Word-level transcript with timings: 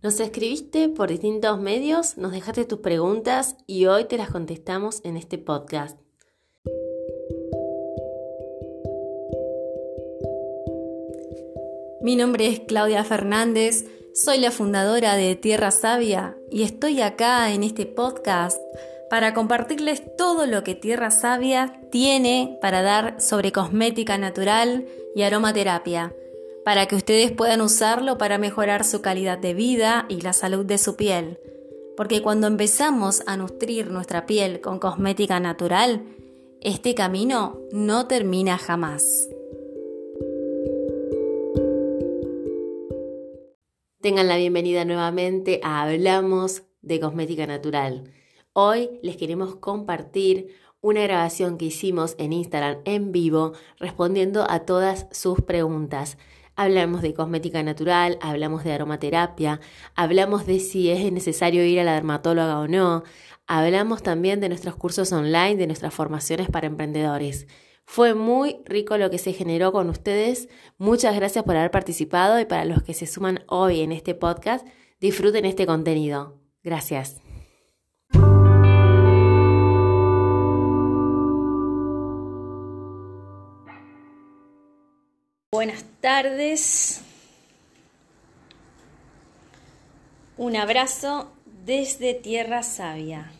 Nos 0.00 0.20
escribiste 0.20 0.88
por 0.88 1.08
distintos 1.08 1.60
medios, 1.60 2.16
nos 2.18 2.30
dejaste 2.30 2.64
tus 2.64 2.78
preguntas 2.78 3.56
y 3.66 3.86
hoy 3.86 4.04
te 4.04 4.16
las 4.16 4.30
contestamos 4.30 5.00
en 5.02 5.16
este 5.16 5.38
podcast. 5.38 5.98
Mi 12.00 12.14
nombre 12.14 12.46
es 12.46 12.60
Claudia 12.60 13.02
Fernández, 13.02 13.86
soy 14.14 14.38
la 14.38 14.52
fundadora 14.52 15.16
de 15.16 15.34
Tierra 15.34 15.72
Sabia 15.72 16.36
y 16.48 16.62
estoy 16.62 17.00
acá 17.00 17.52
en 17.52 17.64
este 17.64 17.84
podcast 17.84 18.62
para 19.10 19.34
compartirles 19.34 20.04
todo 20.16 20.46
lo 20.46 20.62
que 20.62 20.76
Tierra 20.76 21.10
Sabia 21.10 21.80
tiene 21.90 22.56
para 22.60 22.82
dar 22.82 23.20
sobre 23.20 23.50
cosmética 23.50 24.16
natural 24.16 24.86
y 25.16 25.22
aromaterapia 25.22 26.14
para 26.68 26.84
que 26.84 26.96
ustedes 26.96 27.32
puedan 27.32 27.62
usarlo 27.62 28.18
para 28.18 28.36
mejorar 28.36 28.84
su 28.84 29.00
calidad 29.00 29.38
de 29.38 29.54
vida 29.54 30.04
y 30.10 30.20
la 30.20 30.34
salud 30.34 30.66
de 30.66 30.76
su 30.76 30.96
piel. 30.96 31.38
Porque 31.96 32.20
cuando 32.20 32.46
empezamos 32.46 33.22
a 33.26 33.38
nutrir 33.38 33.90
nuestra 33.90 34.26
piel 34.26 34.60
con 34.60 34.78
cosmética 34.78 35.40
natural, 35.40 36.04
este 36.60 36.94
camino 36.94 37.58
no 37.72 38.06
termina 38.06 38.58
jamás. 38.58 39.30
Tengan 44.02 44.28
la 44.28 44.36
bienvenida 44.36 44.84
nuevamente 44.84 45.60
a 45.64 45.80
Hablamos 45.80 46.64
de 46.82 47.00
Cosmética 47.00 47.46
Natural. 47.46 48.12
Hoy 48.52 48.90
les 49.02 49.16
queremos 49.16 49.56
compartir 49.56 50.48
una 50.82 51.00
grabación 51.00 51.56
que 51.56 51.64
hicimos 51.64 52.14
en 52.18 52.34
Instagram 52.34 52.82
en 52.84 53.10
vivo 53.10 53.54
respondiendo 53.78 54.44
a 54.50 54.66
todas 54.66 55.06
sus 55.12 55.40
preguntas. 55.40 56.18
Hablamos 56.60 57.02
de 57.02 57.14
cosmética 57.14 57.62
natural, 57.62 58.18
hablamos 58.20 58.64
de 58.64 58.72
aromaterapia, 58.72 59.60
hablamos 59.94 60.44
de 60.44 60.58
si 60.58 60.90
es 60.90 61.12
necesario 61.12 61.64
ir 61.64 61.78
a 61.78 61.84
la 61.84 61.94
dermatóloga 61.94 62.58
o 62.58 62.66
no, 62.66 63.04
hablamos 63.46 64.02
también 64.02 64.40
de 64.40 64.48
nuestros 64.48 64.74
cursos 64.74 65.12
online, 65.12 65.54
de 65.54 65.68
nuestras 65.68 65.94
formaciones 65.94 66.48
para 66.50 66.66
emprendedores. 66.66 67.46
Fue 67.84 68.14
muy 68.14 68.56
rico 68.64 68.98
lo 68.98 69.08
que 69.08 69.18
se 69.18 69.32
generó 69.34 69.70
con 69.70 69.88
ustedes. 69.88 70.48
Muchas 70.78 71.14
gracias 71.14 71.44
por 71.44 71.54
haber 71.54 71.70
participado 71.70 72.40
y 72.40 72.44
para 72.44 72.64
los 72.64 72.82
que 72.82 72.92
se 72.92 73.06
suman 73.06 73.44
hoy 73.46 73.82
en 73.82 73.92
este 73.92 74.16
podcast, 74.16 74.66
disfruten 74.98 75.44
este 75.44 75.64
contenido. 75.64 76.40
Gracias. 76.64 77.27
Buenas 85.50 85.82
tardes. 86.02 87.00
Un 90.36 90.56
abrazo 90.56 91.32
desde 91.64 92.12
Tierra 92.12 92.62
Sabia. 92.62 93.32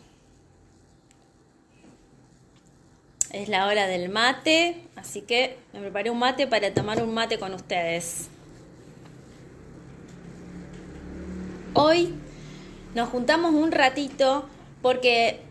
Es 3.29 3.47
la 3.47 3.67
hora 3.67 3.85
del 3.85 4.09
mate, 4.09 4.81
así 4.95 5.21
que 5.21 5.59
me 5.71 5.81
preparé 5.81 6.09
un 6.09 6.17
mate 6.17 6.47
para 6.47 6.73
tomar 6.73 7.03
un 7.03 7.13
mate 7.13 7.37
con 7.37 7.53
ustedes. 7.53 8.29
Hoy 11.75 12.15
nos 12.95 13.09
juntamos 13.09 13.53
un 13.53 13.71
ratito 13.71 14.49
porque 14.81 15.41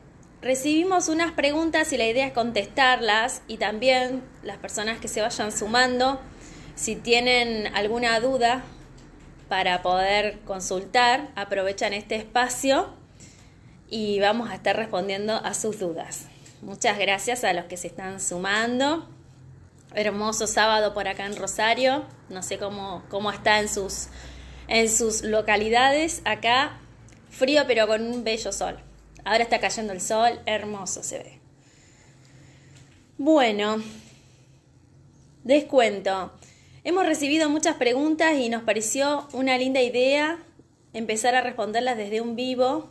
recibimos 0.43 1.09
unas 1.09 1.31
preguntas 1.31 1.93
y 1.93 1.99
la 1.99 2.09
idea 2.09 2.27
es 2.27 2.33
contestarlas 2.33 3.43
y 3.47 3.59
también 3.59 4.25
las 4.43 4.57
personas 4.57 4.99
que 4.99 5.07
se 5.07 5.21
vayan 5.21 5.53
sumando 5.53 6.21
si 6.79 6.95
tienen 6.95 7.75
alguna 7.75 8.21
duda 8.21 8.63
para 9.49 9.83
poder 9.83 10.39
consultar, 10.41 11.29
aprovechan 11.35 11.93
este 11.93 12.15
espacio 12.15 12.95
y 13.91 14.21
vamos 14.21 14.49
a 14.51 14.55
estar 14.55 14.77
respondiendo 14.77 15.35
a 15.35 15.55
sus 15.55 15.81
dudas. 15.81 16.27
Muchas 16.63 16.97
gracias 16.99 17.43
a 17.43 17.53
los 17.53 17.65
que 17.65 17.77
se 17.77 17.89
están 17.89 18.21
sumando. 18.21 19.09
Hermoso 19.93 20.47
sábado 20.47 20.95
por 20.95 21.09
acá 21.09 21.27
en 21.27 21.35
Rosario. 21.35 22.05
No 22.29 22.45
sé 22.45 22.59
cómo, 22.59 23.03
cómo 23.09 23.33
está 23.33 23.59
en 23.59 23.69
sus, 23.69 24.07
en 24.69 24.89
sus 24.89 25.23
localidades. 25.23 26.23
Acá 26.25 26.79
frío 27.29 27.65
pero 27.67 27.89
con 27.89 28.07
un 28.07 28.23
bello 28.23 28.53
sol. 28.53 28.79
Ahora 29.25 29.43
está 29.43 29.59
cayendo 29.59 29.93
el 29.93 30.01
sol, 30.01 30.39
hermoso 30.47 31.03
se 31.03 31.19
ve. 31.19 31.41
Bueno, 33.17 33.83
descuento. 35.43 36.39
Hemos 36.89 37.05
recibido 37.05 37.51
muchas 37.51 37.77
preguntas 37.77 38.39
y 38.39 38.49
nos 38.49 38.63
pareció 38.63 39.29
una 39.35 39.59
linda 39.59 39.83
idea 39.83 40.39
empezar 40.95 41.35
a 41.35 41.43
responderlas 41.43 41.99
desde 41.99 42.23
un 42.23 42.35
vivo. 42.35 42.91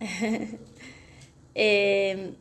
eh, 1.54 2.32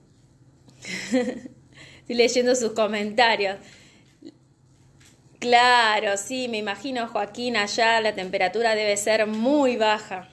estoy 1.12 2.16
leyendo 2.16 2.56
sus 2.56 2.72
comentarios. 2.72 3.58
Claro, 5.38 6.18
sí, 6.18 6.48
me 6.48 6.58
imagino, 6.58 7.08
Joaquín, 7.08 7.58
allá 7.58 8.02
la 8.02 8.16
temperatura 8.16 8.74
debe 8.74 8.98
ser 8.98 9.28
muy 9.28 9.76
baja. 9.78 10.28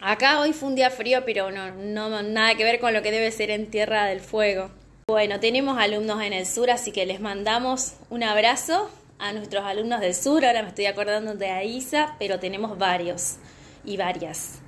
Acá 0.00 0.38
hoy 0.38 0.52
fue 0.52 0.68
un 0.68 0.76
día 0.76 0.90
frío, 0.90 1.24
pero 1.26 1.50
no, 1.50 1.72
no 1.74 2.22
nada 2.22 2.54
que 2.54 2.62
ver 2.62 2.78
con 2.78 2.94
lo 2.94 3.02
que 3.02 3.10
debe 3.10 3.32
ser 3.32 3.50
en 3.50 3.66
Tierra 3.72 4.06
del 4.06 4.20
Fuego. 4.20 4.70
Bueno, 5.08 5.38
tenemos 5.38 5.78
alumnos 5.78 6.20
en 6.20 6.32
el 6.32 6.46
sur, 6.46 6.68
así 6.68 6.90
que 6.90 7.06
les 7.06 7.20
mandamos 7.20 7.94
un 8.10 8.24
abrazo 8.24 8.90
a 9.20 9.32
nuestros 9.32 9.64
alumnos 9.64 10.00
del 10.00 10.16
sur. 10.16 10.44
Ahora 10.44 10.62
me 10.62 10.70
estoy 10.70 10.86
acordando 10.86 11.36
de 11.36 11.48
Aisa, 11.48 12.16
pero 12.18 12.40
tenemos 12.40 12.76
varios 12.76 13.36
y 13.84 13.96
varias. 13.96 14.58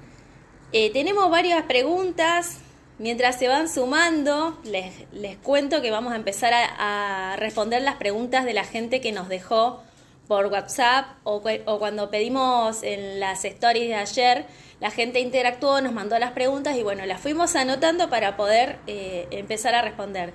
Eh, 0.73 0.93
tenemos 0.93 1.29
varias 1.29 1.65
preguntas. 1.65 2.59
Mientras 3.01 3.37
se 3.37 3.49
van 3.49 3.69
sumando, 3.69 4.57
les, 4.63 5.13
les 5.13 5.37
cuento 5.39 5.83
que 5.83 5.91
vamos 5.91 6.13
a 6.13 6.17
empezar 6.17 6.53
a, 6.55 7.35
responder 7.37 7.83
las 7.83 7.97
preguntas 7.97 8.45
de 8.45 8.55
la 8.55 8.63
gente 8.63 9.01
que 9.01 9.11
nos 9.11 9.29
dejó 9.29 9.83
por 10.29 10.47
WhatsApp 10.47 11.07
o, 11.25 11.43
o 11.65 11.79
cuando 11.79 12.11
pedimos 12.11 12.83
en 12.83 13.19
las 13.19 13.45
stories 13.45 13.89
de 13.89 13.95
ayer 13.95 14.47
la 14.81 14.91
gente 14.91 15.19
interactuó, 15.19 15.81
nos 15.81 15.93
mandó 15.93 16.19
las 16.19 16.33
preguntas 16.33 16.77
y 16.77 16.83
bueno, 16.83 17.05
las 17.05 17.21
fuimos 17.21 17.57
anotando 17.57 18.09
para 18.09 18.37
poder 18.37 18.79
eh, 18.87 19.27
empezar 19.31 19.75
a 19.75 19.83
responder. 19.83 20.33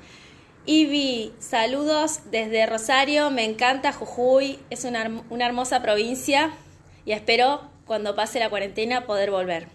Ivy, 0.66 1.34
saludos 1.40 2.22
desde 2.30 2.66
Rosario, 2.66 3.32
me 3.32 3.46
encanta 3.46 3.94
Jujuy, 3.94 4.60
es 4.70 4.84
una, 4.84 5.24
una 5.30 5.46
hermosa 5.46 5.82
provincia 5.82 6.52
y 7.06 7.14
espero 7.14 7.70
cuando 7.86 8.16
pase 8.16 8.40
la 8.40 8.50
cuarentena 8.50 9.06
poder 9.06 9.32
volver. 9.32 9.68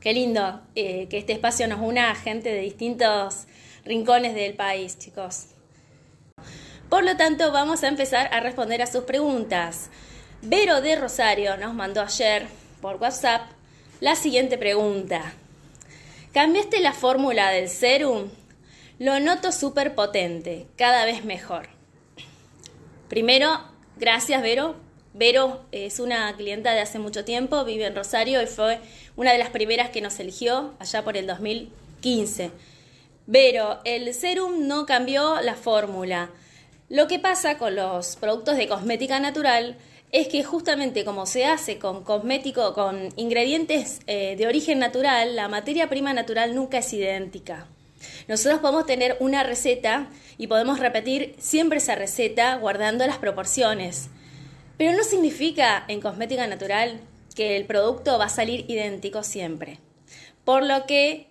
Qué 0.00 0.12
lindo 0.12 0.60
eh, 0.76 1.08
que 1.08 1.18
este 1.18 1.32
espacio 1.32 1.66
nos 1.66 1.80
una 1.80 2.10
a 2.10 2.14
gente 2.14 2.50
de 2.50 2.60
distintos 2.60 3.46
rincones 3.84 4.34
del 4.34 4.54
país, 4.54 4.98
chicos. 4.98 5.57
Por 6.88 7.04
lo 7.04 7.18
tanto, 7.18 7.52
vamos 7.52 7.82
a 7.82 7.88
empezar 7.88 8.32
a 8.32 8.40
responder 8.40 8.80
a 8.80 8.86
sus 8.86 9.04
preguntas. 9.04 9.90
Vero 10.40 10.80
de 10.80 10.96
Rosario 10.96 11.56
nos 11.58 11.74
mandó 11.74 12.00
ayer 12.00 12.46
por 12.80 12.96
WhatsApp 12.96 13.42
la 14.00 14.16
siguiente 14.16 14.56
pregunta. 14.56 15.34
¿Cambiaste 16.32 16.80
la 16.80 16.94
fórmula 16.94 17.50
del 17.50 17.68
serum? 17.68 18.30
Lo 18.98 19.20
noto 19.20 19.52
súper 19.52 19.94
potente, 19.94 20.66
cada 20.76 21.04
vez 21.04 21.26
mejor. 21.26 21.68
Primero, 23.08 23.60
gracias 23.98 24.40
Vero. 24.42 24.76
Vero 25.12 25.64
es 25.72 26.00
una 26.00 26.34
clienta 26.36 26.72
de 26.72 26.80
hace 26.80 26.98
mucho 26.98 27.24
tiempo, 27.24 27.64
vive 27.64 27.86
en 27.86 27.96
Rosario 27.96 28.40
y 28.40 28.46
fue 28.46 28.80
una 29.16 29.32
de 29.32 29.38
las 29.38 29.50
primeras 29.50 29.90
que 29.90 30.00
nos 30.00 30.18
eligió 30.20 30.74
allá 30.78 31.04
por 31.04 31.18
el 31.18 31.26
2015. 31.26 32.50
Vero, 33.26 33.80
el 33.84 34.14
serum 34.14 34.66
no 34.66 34.86
cambió 34.86 35.40
la 35.42 35.54
fórmula. 35.54 36.30
Lo 36.88 37.06
que 37.06 37.18
pasa 37.18 37.58
con 37.58 37.76
los 37.76 38.16
productos 38.16 38.56
de 38.56 38.66
cosmética 38.66 39.20
natural 39.20 39.76
es 40.10 40.28
que 40.28 40.42
justamente 40.42 41.04
como 41.04 41.26
se 41.26 41.44
hace 41.44 41.78
con 41.78 42.02
cosmético, 42.02 42.72
con 42.72 43.10
ingredientes 43.16 44.00
eh, 44.06 44.36
de 44.36 44.46
origen 44.46 44.78
natural, 44.78 45.36
la 45.36 45.48
materia 45.48 45.90
prima 45.90 46.14
natural 46.14 46.54
nunca 46.54 46.78
es 46.78 46.90
idéntica. 46.94 47.66
Nosotros 48.26 48.60
podemos 48.60 48.86
tener 48.86 49.18
una 49.20 49.42
receta 49.42 50.08
y 50.38 50.46
podemos 50.46 50.78
repetir 50.78 51.34
siempre 51.38 51.76
esa 51.76 51.94
receta 51.94 52.56
guardando 52.56 53.06
las 53.06 53.18
proporciones. 53.18 54.08
Pero 54.78 54.96
no 54.96 55.04
significa 55.04 55.84
en 55.88 56.00
cosmética 56.00 56.46
natural 56.46 57.00
que 57.34 57.56
el 57.56 57.66
producto 57.66 58.18
va 58.18 58.26
a 58.26 58.30
salir 58.30 58.64
idéntico 58.68 59.22
siempre. 59.22 59.78
Por 60.44 60.64
lo 60.64 60.86
que, 60.86 61.26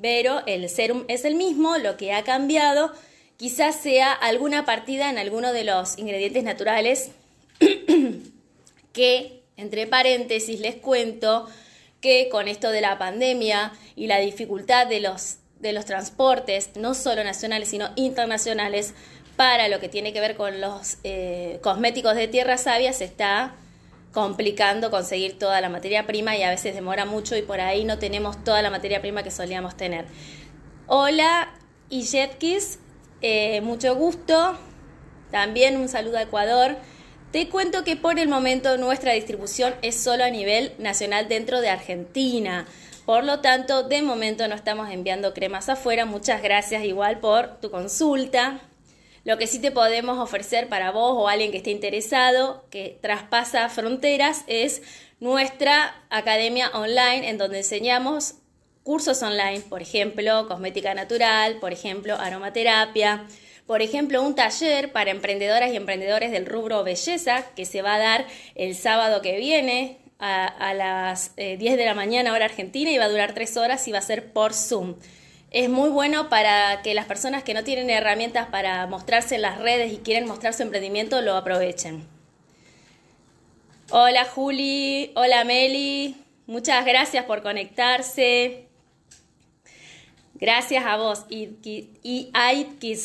pero 0.00 0.44
el 0.46 0.68
serum 0.68 1.04
es 1.06 1.24
el 1.24 1.36
mismo, 1.36 1.76
lo 1.76 1.96
que 1.96 2.12
ha 2.12 2.24
cambiado 2.24 2.92
quizás 3.36 3.76
sea 3.76 4.12
alguna 4.12 4.64
partida 4.64 5.10
en 5.10 5.18
alguno 5.18 5.52
de 5.52 5.64
los 5.64 5.98
ingredientes 5.98 6.44
naturales 6.44 7.10
que, 8.92 9.42
entre 9.56 9.86
paréntesis, 9.86 10.60
les 10.60 10.76
cuento 10.76 11.46
que 12.00 12.28
con 12.30 12.48
esto 12.48 12.70
de 12.70 12.80
la 12.80 12.98
pandemia 12.98 13.72
y 13.94 14.06
la 14.06 14.18
dificultad 14.18 14.86
de 14.86 15.00
los, 15.00 15.36
de 15.60 15.72
los 15.72 15.84
transportes, 15.84 16.70
no 16.76 16.94
solo 16.94 17.24
nacionales, 17.24 17.68
sino 17.68 17.90
internacionales, 17.96 18.94
para 19.36 19.68
lo 19.68 19.80
que 19.80 19.88
tiene 19.88 20.12
que 20.12 20.20
ver 20.20 20.34
con 20.36 20.60
los 20.60 20.96
eh, 21.04 21.58
cosméticos 21.62 22.16
de 22.16 22.26
tierra 22.26 22.56
sabia 22.56 22.92
se 22.92 23.04
está 23.04 23.54
complicando 24.12 24.90
conseguir 24.90 25.38
toda 25.38 25.60
la 25.60 25.68
materia 25.68 26.06
prima 26.06 26.36
y 26.38 26.42
a 26.42 26.48
veces 26.48 26.74
demora 26.74 27.04
mucho 27.04 27.36
y 27.36 27.42
por 27.42 27.60
ahí 27.60 27.84
no 27.84 27.98
tenemos 27.98 28.42
toda 28.44 28.62
la 28.62 28.70
materia 28.70 29.02
prima 29.02 29.22
que 29.22 29.30
solíamos 29.30 29.76
tener. 29.76 30.06
Hola, 30.86 31.52
Ijetkis, 31.90 32.78
eh, 33.26 33.60
mucho 33.60 33.96
gusto. 33.96 34.56
También 35.32 35.76
un 35.76 35.88
saludo 35.88 36.18
a 36.18 36.22
Ecuador. 36.22 36.76
Te 37.32 37.48
cuento 37.48 37.82
que 37.82 37.96
por 37.96 38.20
el 38.20 38.28
momento 38.28 38.78
nuestra 38.78 39.14
distribución 39.14 39.74
es 39.82 39.96
solo 39.96 40.22
a 40.22 40.30
nivel 40.30 40.72
nacional 40.78 41.28
dentro 41.28 41.60
de 41.60 41.68
Argentina. 41.68 42.66
Por 43.04 43.24
lo 43.24 43.40
tanto, 43.40 43.82
de 43.82 44.00
momento 44.02 44.46
no 44.46 44.54
estamos 44.54 44.90
enviando 44.90 45.34
cremas 45.34 45.68
afuera. 45.68 46.06
Muchas 46.06 46.40
gracias 46.40 46.84
igual 46.84 47.18
por 47.18 47.60
tu 47.60 47.70
consulta. 47.70 48.60
Lo 49.24 49.38
que 49.38 49.48
sí 49.48 49.58
te 49.58 49.72
podemos 49.72 50.20
ofrecer 50.20 50.68
para 50.68 50.92
vos 50.92 51.14
o 51.16 51.26
alguien 51.26 51.50
que 51.50 51.56
esté 51.56 51.70
interesado, 51.70 52.64
que 52.70 52.96
traspasa 53.02 53.68
fronteras, 53.68 54.44
es 54.46 54.82
nuestra 55.18 56.04
academia 56.10 56.70
online 56.74 57.28
en 57.28 57.38
donde 57.38 57.58
enseñamos 57.58 58.36
cursos 58.86 59.20
online, 59.24 59.62
por 59.68 59.82
ejemplo, 59.82 60.46
cosmética 60.46 60.94
natural, 60.94 61.56
por 61.58 61.72
ejemplo, 61.72 62.14
aromaterapia, 62.14 63.26
por 63.66 63.82
ejemplo, 63.82 64.22
un 64.22 64.36
taller 64.36 64.92
para 64.92 65.10
emprendedoras 65.10 65.72
y 65.72 65.76
emprendedores 65.76 66.30
del 66.30 66.46
rubro 66.46 66.84
belleza 66.84 67.44
que 67.56 67.64
se 67.64 67.82
va 67.82 67.96
a 67.96 67.98
dar 67.98 68.26
el 68.54 68.76
sábado 68.76 69.22
que 69.22 69.38
viene 69.38 69.98
a, 70.20 70.72
las 70.72 71.34
10 71.34 71.60
eh, 71.60 71.76
de 71.76 71.84
la 71.84 71.94
mañana 71.94 72.32
hora 72.32 72.44
argentina 72.44 72.92
y 72.92 72.98
va 72.98 73.06
a 73.06 73.08
durar 73.08 73.34
3 73.34 73.56
horas 73.56 73.88
y 73.88 73.92
va 73.92 73.98
a 73.98 74.02
ser 74.02 74.32
por 74.32 74.54
Zoom 74.54 74.94
es 75.50 75.70
muy 75.70 75.88
bueno 75.88 76.28
para 76.28 76.82
que 76.82 76.94
las 76.94 77.06
personas 77.06 77.42
que 77.42 77.54
no 77.54 77.64
tienen 77.64 77.88
herramientas 77.88 78.48
para 78.48 78.86
mostrarse 78.86 79.36
en 79.36 79.42
las 79.42 79.58
redes 79.58 79.92
y 79.92 79.98
quieren 79.98 80.28
mostrar 80.28 80.52
su 80.54 80.62
emprendimiento 80.62 81.22
lo 81.22 81.34
aprovechen. 81.34 82.06
Hola 83.90 84.24
Juli, 84.24 85.12
hola 85.14 85.44
Meli, 85.44 86.16
muchas 86.46 86.84
gracias 86.84 87.24
por 87.24 87.42
conectarse. 87.42 88.65
Gracias 90.38 90.84
a 90.84 90.96
vos 90.96 91.24
y, 91.30 91.56
y, 92.02 92.30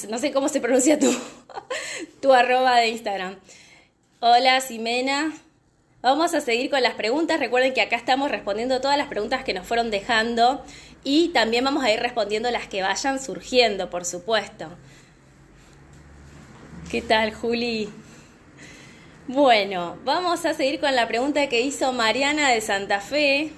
no 0.09 0.17
sé 0.17 0.31
cómo 0.31 0.49
se 0.49 0.59
pronuncia 0.59 0.99
tu, 0.99 1.09
tu 2.21 2.33
arroba 2.33 2.77
de 2.77 2.89
Instagram. 2.89 3.37
Hola 4.19 4.59
Simena, 4.59 5.33
Vamos 6.01 6.33
a 6.33 6.41
seguir 6.41 6.71
con 6.71 6.81
las 6.81 6.95
preguntas. 6.95 7.39
Recuerden 7.39 7.75
que 7.75 7.81
acá 7.81 7.95
estamos 7.95 8.31
respondiendo 8.31 8.81
todas 8.81 8.97
las 8.97 9.07
preguntas 9.07 9.43
que 9.43 9.53
nos 9.53 9.67
fueron 9.67 9.91
dejando 9.91 10.65
y 11.03 11.29
también 11.29 11.63
vamos 11.63 11.83
a 11.83 11.91
ir 11.91 11.99
respondiendo 11.99 12.49
las 12.49 12.67
que 12.67 12.81
vayan 12.81 13.21
surgiendo, 13.21 13.91
por 13.91 14.03
supuesto. 14.03 14.69
¿Qué 16.89 17.03
tal, 17.03 17.35
Juli? 17.35 17.89
Bueno, 19.27 19.97
vamos 20.03 20.43
a 20.45 20.55
seguir 20.55 20.79
con 20.79 20.95
la 20.95 21.07
pregunta 21.07 21.47
que 21.47 21.61
hizo 21.61 21.93
Mariana 21.93 22.49
de 22.49 22.61
Santa 22.61 22.99
Fe. 22.99 23.51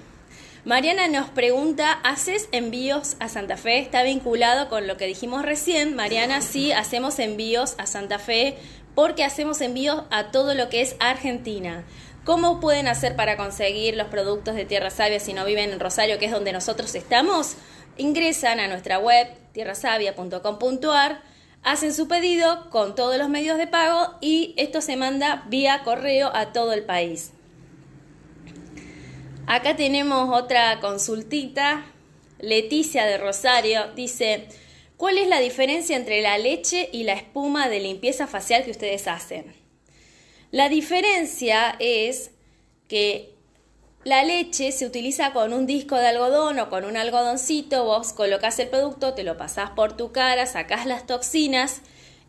Mariana 0.64 1.08
nos 1.08 1.28
pregunta, 1.28 1.92
¿haces 1.92 2.48
envíos 2.50 3.16
a 3.20 3.28
Santa 3.28 3.58
Fe? 3.58 3.80
Está 3.80 4.02
vinculado 4.02 4.70
con 4.70 4.86
lo 4.86 4.96
que 4.96 5.06
dijimos 5.06 5.42
recién. 5.42 5.94
Mariana, 5.94 6.40
sí, 6.40 6.72
hacemos 6.72 7.18
envíos 7.18 7.74
a 7.76 7.84
Santa 7.84 8.18
Fe 8.18 8.56
porque 8.94 9.24
hacemos 9.24 9.60
envíos 9.60 10.04
a 10.10 10.30
todo 10.30 10.54
lo 10.54 10.70
que 10.70 10.80
es 10.80 10.96
Argentina. 11.00 11.84
¿Cómo 12.24 12.60
pueden 12.60 12.88
hacer 12.88 13.14
para 13.14 13.36
conseguir 13.36 13.94
los 13.94 14.06
productos 14.08 14.54
de 14.54 14.64
Tierra 14.64 14.88
Sabia 14.88 15.20
si 15.20 15.34
no 15.34 15.44
viven 15.44 15.70
en 15.70 15.80
Rosario, 15.80 16.18
que 16.18 16.24
es 16.24 16.32
donde 16.32 16.54
nosotros 16.54 16.94
estamos? 16.94 17.56
Ingresan 17.98 18.58
a 18.58 18.66
nuestra 18.66 18.98
web 18.98 19.28
tierrasavia.com.ar, 19.52 21.20
hacen 21.62 21.92
su 21.92 22.08
pedido 22.08 22.70
con 22.70 22.94
todos 22.94 23.18
los 23.18 23.28
medios 23.28 23.58
de 23.58 23.66
pago 23.66 24.14
y 24.22 24.54
esto 24.56 24.80
se 24.80 24.96
manda 24.96 25.44
vía 25.48 25.82
correo 25.84 26.30
a 26.34 26.54
todo 26.54 26.72
el 26.72 26.84
país. 26.84 27.32
Acá 29.46 29.76
tenemos 29.76 30.30
otra 30.32 30.80
consultita. 30.80 31.84
Leticia 32.38 33.04
de 33.04 33.18
Rosario 33.18 33.92
dice, 33.94 34.48
¿cuál 34.96 35.18
es 35.18 35.28
la 35.28 35.38
diferencia 35.38 35.96
entre 35.96 36.22
la 36.22 36.38
leche 36.38 36.88
y 36.92 37.04
la 37.04 37.12
espuma 37.12 37.68
de 37.68 37.80
limpieza 37.80 38.26
facial 38.26 38.64
que 38.64 38.70
ustedes 38.70 39.06
hacen? 39.06 39.54
La 40.50 40.70
diferencia 40.70 41.76
es 41.78 42.30
que 42.88 43.34
la 44.04 44.24
leche 44.24 44.72
se 44.72 44.86
utiliza 44.86 45.32
con 45.32 45.52
un 45.52 45.66
disco 45.66 45.96
de 45.96 46.08
algodón 46.08 46.58
o 46.58 46.70
con 46.70 46.84
un 46.84 46.96
algodoncito, 46.96 47.84
vos 47.84 48.12
colocas 48.12 48.58
el 48.58 48.68
producto, 48.68 49.14
te 49.14 49.24
lo 49.24 49.36
pasás 49.36 49.70
por 49.70 49.94
tu 49.94 50.10
cara, 50.12 50.46
sacás 50.46 50.86
las 50.86 51.06
toxinas 51.06 51.82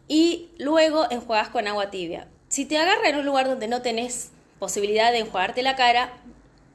y 0.08 0.50
luego 0.58 1.10
enjuagas 1.10 1.50
con 1.50 1.68
agua 1.68 1.92
tibia. 1.92 2.28
Si 2.50 2.66
te 2.66 2.78
agarra 2.78 3.08
en 3.10 3.18
un 3.18 3.26
lugar 3.26 3.48
donde 3.48 3.68
no 3.68 3.82
tenés 3.82 4.32
posibilidad 4.60 5.12
de 5.12 5.20
enjuagarte 5.20 5.64
la 5.64 5.76
cara, 5.76 6.14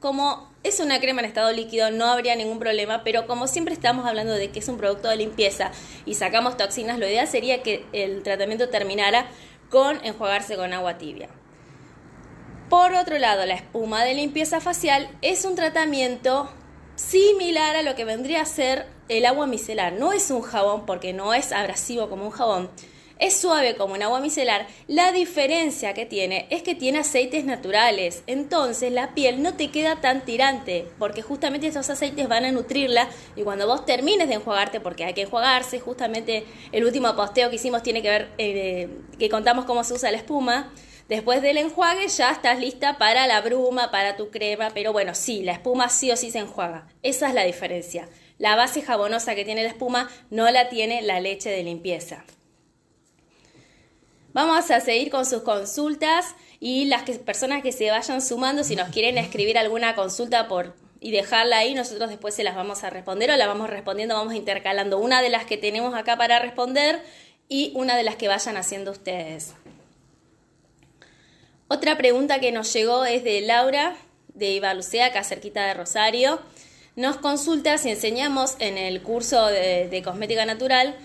como 0.01 0.49
es 0.63 0.79
una 0.79 0.99
crema 0.99 1.21
en 1.21 1.27
estado 1.27 1.51
líquido, 1.51 1.91
no 1.91 2.05
habría 2.05 2.35
ningún 2.35 2.59
problema, 2.59 3.03
pero 3.03 3.27
como 3.27 3.47
siempre 3.47 3.73
estamos 3.73 4.05
hablando 4.05 4.33
de 4.33 4.49
que 4.49 4.59
es 4.59 4.67
un 4.67 4.77
producto 4.77 5.07
de 5.07 5.15
limpieza 5.15 5.71
y 6.05 6.15
sacamos 6.15 6.57
toxinas, 6.57 6.99
lo 6.99 7.07
ideal 7.07 7.27
sería 7.27 7.61
que 7.61 7.85
el 7.93 8.23
tratamiento 8.23 8.69
terminara 8.69 9.27
con 9.69 10.03
enjuagarse 10.03 10.57
con 10.57 10.73
agua 10.73 10.97
tibia. 10.97 11.29
Por 12.67 12.93
otro 12.93 13.19
lado, 13.19 13.45
la 13.45 13.53
espuma 13.53 14.03
de 14.03 14.15
limpieza 14.15 14.59
facial 14.59 15.07
es 15.21 15.45
un 15.45 15.55
tratamiento 15.55 16.51
similar 16.95 17.75
a 17.75 17.81
lo 17.83 17.95
que 17.95 18.05
vendría 18.05 18.41
a 18.41 18.45
ser 18.45 18.87
el 19.07 19.25
agua 19.25 19.45
micelar. 19.45 19.93
No 19.93 20.13
es 20.13 20.31
un 20.31 20.41
jabón 20.41 20.85
porque 20.85 21.13
no 21.13 21.33
es 21.33 21.51
abrasivo 21.51 22.09
como 22.09 22.25
un 22.25 22.31
jabón. 22.31 22.71
Es 23.21 23.37
suave 23.37 23.75
como 23.75 23.93
un 23.93 24.01
agua 24.01 24.19
micelar. 24.19 24.65
La 24.87 25.11
diferencia 25.11 25.93
que 25.93 26.07
tiene 26.07 26.47
es 26.49 26.63
que 26.63 26.73
tiene 26.73 26.97
aceites 26.97 27.45
naturales. 27.45 28.23
Entonces 28.25 28.91
la 28.91 29.13
piel 29.13 29.43
no 29.43 29.53
te 29.53 29.69
queda 29.69 30.01
tan 30.01 30.25
tirante 30.25 30.87
porque 30.97 31.21
justamente 31.21 31.67
esos 31.67 31.87
aceites 31.87 32.27
van 32.27 32.45
a 32.45 32.51
nutrirla 32.51 33.07
y 33.35 33.43
cuando 33.43 33.67
vos 33.67 33.85
termines 33.85 34.27
de 34.27 34.33
enjuagarte, 34.33 34.79
porque 34.79 35.05
hay 35.05 35.13
que 35.13 35.21
enjuagarse, 35.21 35.79
justamente 35.79 36.45
el 36.71 36.83
último 36.83 37.15
posteo 37.15 37.51
que 37.51 37.57
hicimos 37.57 37.83
tiene 37.83 38.01
que 38.01 38.09
ver 38.09 38.29
eh, 38.39 38.89
que 39.19 39.29
contamos 39.29 39.65
cómo 39.65 39.83
se 39.83 39.93
usa 39.93 40.09
la 40.09 40.17
espuma 40.17 40.73
Después 41.07 41.41
del 41.41 41.57
enjuague 41.57 42.07
ya 42.07 42.31
estás 42.31 42.57
lista 42.57 42.97
para 42.97 43.27
la 43.27 43.41
bruma, 43.41 43.91
para 43.91 44.15
tu 44.15 44.31
crema, 44.31 44.69
pero 44.73 44.93
bueno, 44.93 45.13
sí, 45.13 45.43
la 45.43 45.51
espuma 45.51 45.89
sí 45.89 46.09
o 46.09 46.15
sí 46.15 46.31
se 46.31 46.39
enjuaga. 46.39 46.87
Esa 47.03 47.27
es 47.27 47.35
la 47.35 47.43
diferencia. 47.43 48.07
La 48.37 48.55
base 48.55 48.81
jabonosa 48.81 49.35
que 49.35 49.43
tiene 49.43 49.61
la 49.61 49.67
espuma 49.69 50.09
no 50.29 50.49
la 50.49 50.69
tiene 50.69 51.01
la 51.01 51.19
leche 51.19 51.49
de 51.49 51.63
limpieza. 51.63 52.23
Vamos 54.33 54.71
a 54.71 54.79
seguir 54.79 55.09
con 55.09 55.25
sus 55.25 55.41
consultas 55.41 56.35
y 56.59 56.85
las 56.85 57.03
personas 57.19 57.63
que 57.63 57.71
se 57.71 57.89
vayan 57.91 58.21
sumando, 58.21 58.63
si 58.63 58.75
nos 58.75 58.89
quieren 58.89 59.17
escribir 59.17 59.57
alguna 59.57 59.95
consulta 59.95 60.47
por 60.47 60.73
y 61.01 61.11
dejarla 61.11 61.57
ahí, 61.57 61.73
nosotros 61.73 62.09
después 62.09 62.35
se 62.35 62.43
las 62.43 62.55
vamos 62.55 62.83
a 62.83 62.91
responder 62.91 63.31
o 63.31 63.35
la 63.35 63.47
vamos 63.47 63.69
respondiendo, 63.69 64.15
vamos 64.15 64.35
intercalando 64.35 64.99
una 64.99 65.21
de 65.23 65.29
las 65.29 65.45
que 65.45 65.57
tenemos 65.57 65.95
acá 65.95 66.15
para 66.15 66.37
responder 66.37 67.03
y 67.49 67.71
una 67.75 67.97
de 67.97 68.03
las 68.03 68.15
que 68.15 68.27
vayan 68.27 68.55
haciendo 68.55 68.91
ustedes. 68.91 69.55
Otra 71.67 71.97
pregunta 71.97 72.39
que 72.39 72.51
nos 72.51 72.71
llegó 72.71 73.03
es 73.05 73.23
de 73.23 73.41
Laura, 73.41 73.95
de 74.33 74.51
Ibalucea, 74.51 75.07
acá 75.07 75.23
cerquita 75.23 75.65
de 75.65 75.73
Rosario. 75.73 76.39
Nos 76.95 77.17
consulta 77.17 77.77
si 77.77 77.89
enseñamos 77.89 78.55
en 78.59 78.77
el 78.77 79.01
curso 79.01 79.47
de, 79.47 80.01
cosmética 80.03 80.45
natural 80.45 80.95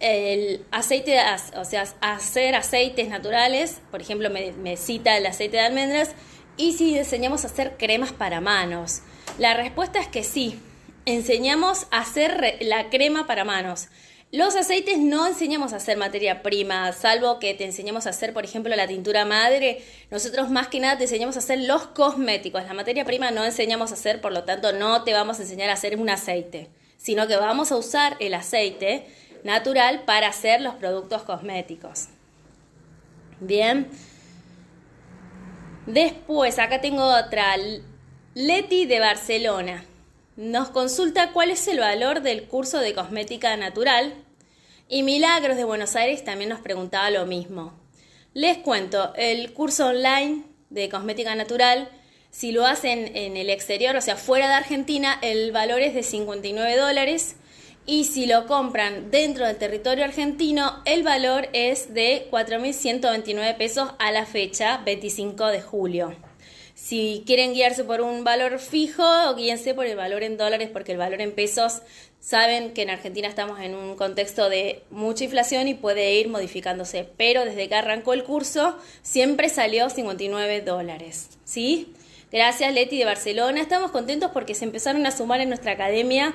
el 0.00 0.64
aceite, 0.70 1.18
o 1.56 1.64
sea, 1.64 1.84
hacer 2.00 2.54
aceites 2.54 3.08
naturales, 3.08 3.80
por 3.90 4.00
ejemplo, 4.00 4.30
me, 4.30 4.76
cita 4.76 5.16
el 5.16 5.26
aceite 5.26 5.58
de 5.58 5.62
almendras, 5.62 6.10
y 6.56 6.72
si 6.72 6.98
enseñamos 6.98 7.44
a 7.44 7.48
hacer 7.48 7.76
cremas 7.78 8.12
para 8.12 8.40
manos. 8.40 9.02
La 9.38 9.54
respuesta 9.54 10.00
es 10.00 10.08
que 10.08 10.24
sí, 10.24 10.58
enseñamos 11.04 11.86
a 11.90 12.00
hacer 12.00 12.56
la 12.60 12.88
crema 12.88 13.26
para 13.26 13.44
manos. 13.44 13.88
Los 14.32 14.54
aceites 14.54 14.98
no 14.98 15.26
enseñamos 15.26 15.72
a 15.72 15.76
hacer 15.76 15.96
materia 15.96 16.42
prima, 16.42 16.92
salvo 16.92 17.38
que 17.40 17.52
te 17.54 17.64
enseñamos 17.64 18.06
a 18.06 18.10
hacer, 18.10 18.32
por 18.32 18.44
ejemplo, 18.44 18.74
la 18.76 18.86
tintura 18.86 19.24
madre. 19.24 19.82
Nosotros 20.10 20.50
más 20.50 20.68
que 20.68 20.78
nada 20.78 20.96
te 20.96 21.04
enseñamos 21.04 21.34
a 21.36 21.40
hacer 21.40 21.58
los 21.58 21.88
cosméticos. 21.88 22.62
La 22.64 22.72
materia 22.72 23.04
prima 23.04 23.32
no 23.32 23.44
enseñamos 23.44 23.90
a 23.90 23.94
hacer, 23.94 24.20
por 24.20 24.32
lo 24.32 24.44
tanto 24.44 24.72
no 24.72 25.02
te 25.02 25.12
vamos 25.12 25.40
a 25.40 25.42
enseñar 25.42 25.68
a 25.68 25.72
hacer 25.72 25.98
un 25.98 26.08
aceite, 26.08 26.68
sino 26.96 27.26
que 27.26 27.36
vamos 27.36 27.72
a 27.72 27.76
usar 27.76 28.16
el 28.20 28.34
aceite 28.34 29.08
natural 29.44 30.02
para 30.04 30.28
hacer 30.28 30.60
los 30.60 30.74
productos 30.74 31.22
cosméticos. 31.22 32.08
Bien. 33.40 33.88
Después, 35.86 36.58
acá 36.58 36.80
tengo 36.80 37.04
otra. 37.04 37.56
Leti 38.34 38.86
de 38.86 39.00
Barcelona. 39.00 39.84
Nos 40.36 40.70
consulta 40.70 41.32
cuál 41.32 41.50
es 41.50 41.66
el 41.68 41.80
valor 41.80 42.22
del 42.22 42.44
curso 42.44 42.78
de 42.78 42.94
cosmética 42.94 43.56
natural 43.56 44.14
y 44.88 45.02
Milagros 45.02 45.56
de 45.56 45.64
Buenos 45.64 45.96
Aires 45.96 46.24
también 46.24 46.50
nos 46.50 46.60
preguntaba 46.60 47.10
lo 47.10 47.26
mismo. 47.26 47.72
Les 48.34 48.58
cuento, 48.58 49.12
el 49.16 49.52
curso 49.52 49.86
online 49.88 50.44
de 50.70 50.88
cosmética 50.88 51.34
natural, 51.34 51.88
si 52.30 52.52
lo 52.52 52.64
hacen 52.64 53.16
en 53.16 53.36
el 53.36 53.50
exterior, 53.50 53.96
o 53.96 54.00
sea, 54.00 54.16
fuera 54.16 54.48
de 54.48 54.54
Argentina, 54.54 55.18
el 55.22 55.50
valor 55.52 55.80
es 55.80 55.94
de 55.94 56.02
59 56.04 56.76
dólares 56.76 57.36
y 57.86 58.04
si 58.04 58.26
lo 58.26 58.46
compran 58.46 59.10
dentro 59.10 59.46
del 59.46 59.56
territorio 59.56 60.04
argentino, 60.04 60.82
el 60.84 61.02
valor 61.02 61.48
es 61.52 61.92
de 61.92 62.28
4.129 62.30 63.56
pesos 63.56 63.90
a 63.98 64.12
la 64.12 64.26
fecha, 64.26 64.78
25 64.84 65.46
de 65.46 65.62
julio. 65.62 66.14
Si 66.74 67.24
quieren 67.26 67.52
guiarse 67.52 67.84
por 67.84 68.00
un 68.00 68.24
valor 68.24 68.58
fijo, 68.58 69.34
guíense 69.34 69.74
por 69.74 69.86
el 69.86 69.96
valor 69.96 70.22
en 70.22 70.36
dólares, 70.36 70.70
porque 70.72 70.92
el 70.92 70.98
valor 70.98 71.20
en 71.20 71.32
pesos, 71.32 71.82
saben 72.20 72.72
que 72.72 72.82
en 72.82 72.90
Argentina 72.90 73.28
estamos 73.28 73.60
en 73.60 73.74
un 73.74 73.96
contexto 73.96 74.48
de 74.48 74.82
mucha 74.90 75.24
inflación 75.24 75.68
y 75.68 75.74
puede 75.74 76.14
ir 76.14 76.28
modificándose. 76.28 77.08
Pero 77.16 77.44
desde 77.44 77.68
que 77.68 77.74
arrancó 77.74 78.12
el 78.12 78.24
curso, 78.24 78.76
siempre 79.02 79.48
salió 79.48 79.90
59 79.90 80.60
dólares. 80.60 81.30
¿Sí? 81.44 81.92
Gracias, 82.30 82.72
Leti 82.72 82.98
de 82.98 83.04
Barcelona. 83.04 83.60
Estamos 83.60 83.90
contentos 83.90 84.30
porque 84.32 84.54
se 84.54 84.64
empezaron 84.64 85.04
a 85.06 85.10
sumar 85.10 85.40
en 85.40 85.48
nuestra 85.48 85.72
academia 85.72 86.34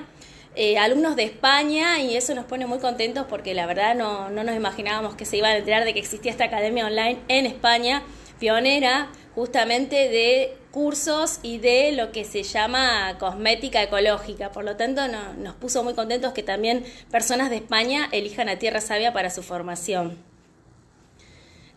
eh, 0.56 0.78
alumnos 0.78 1.16
de 1.16 1.24
España 1.24 2.00
y 2.00 2.16
eso 2.16 2.34
nos 2.34 2.46
pone 2.46 2.66
muy 2.66 2.78
contentos 2.78 3.26
porque 3.28 3.54
la 3.54 3.66
verdad 3.66 3.94
no, 3.94 4.30
no 4.30 4.42
nos 4.42 4.56
imaginábamos 4.56 5.14
que 5.14 5.26
se 5.26 5.36
iban 5.36 5.52
a 5.52 5.56
enterar 5.58 5.84
de 5.84 5.92
que 5.92 6.00
existía 6.00 6.32
esta 6.32 6.44
academia 6.44 6.86
online 6.86 7.18
en 7.28 7.44
España, 7.44 8.02
pionera 8.40 9.10
justamente 9.34 10.08
de 10.08 10.56
cursos 10.70 11.40
y 11.42 11.58
de 11.58 11.92
lo 11.92 12.10
que 12.10 12.24
se 12.24 12.42
llama 12.42 13.16
cosmética 13.18 13.82
ecológica. 13.82 14.50
Por 14.50 14.64
lo 14.64 14.76
tanto, 14.76 15.02
nos 15.08 15.54
puso 15.56 15.84
muy 15.84 15.94
contentos 15.94 16.32
que 16.32 16.42
también 16.42 16.84
personas 17.10 17.50
de 17.50 17.56
España 17.56 18.08
elijan 18.12 18.48
a 18.48 18.58
Tierra 18.58 18.80
Sabia 18.80 19.12
para 19.12 19.30
su 19.30 19.42
formación. 19.42 20.18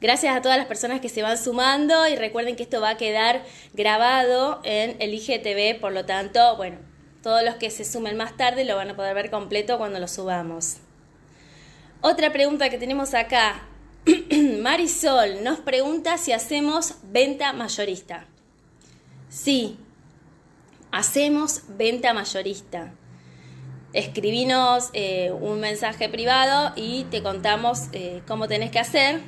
Gracias 0.01 0.33
a 0.33 0.41
todas 0.41 0.57
las 0.57 0.67
personas 0.67 1.01
que 1.01 1.09
se 1.09 1.21
van 1.21 1.37
sumando 1.37 2.07
y 2.07 2.15
recuerden 2.15 2.55
que 2.55 2.63
esto 2.63 2.79
va 2.79 2.91
a 2.91 2.97
quedar 2.97 3.43
grabado 3.73 4.61
en 4.63 4.95
el 4.99 5.13
IGTV, 5.13 5.81
por 5.81 5.91
lo 5.91 6.05
tanto, 6.05 6.55
bueno, 6.55 6.77
todos 7.21 7.43
los 7.43 7.55
que 7.55 7.69
se 7.69 7.85
sumen 7.85 8.17
más 8.17 8.37
tarde 8.37 8.65
lo 8.65 8.75
van 8.75 8.91
a 8.91 8.95
poder 8.95 9.13
ver 9.13 9.29
completo 9.29 9.77
cuando 9.77 9.99
lo 9.99 10.07
subamos. 10.07 10.77
Otra 12.01 12.31
pregunta 12.31 12.69
que 12.69 12.77
tenemos 12.77 13.13
acá. 13.13 13.63
Marisol 14.61 15.43
nos 15.43 15.59
pregunta 15.59 16.17
si 16.17 16.31
hacemos 16.31 16.95
venta 17.03 17.51
mayorista. 17.51 18.25
Sí, 19.27 19.77
hacemos 20.91 21.63
venta 21.67 22.13
mayorista. 22.13 22.93
Escribinos 23.91 24.89
eh, 24.93 25.31
un 25.31 25.59
mensaje 25.59 26.07
privado 26.09 26.71
y 26.75 27.03
te 27.05 27.21
contamos 27.21 27.89
eh, 27.91 28.21
cómo 28.27 28.47
tenés 28.47 28.71
que 28.71 28.79
hacer. 28.79 29.21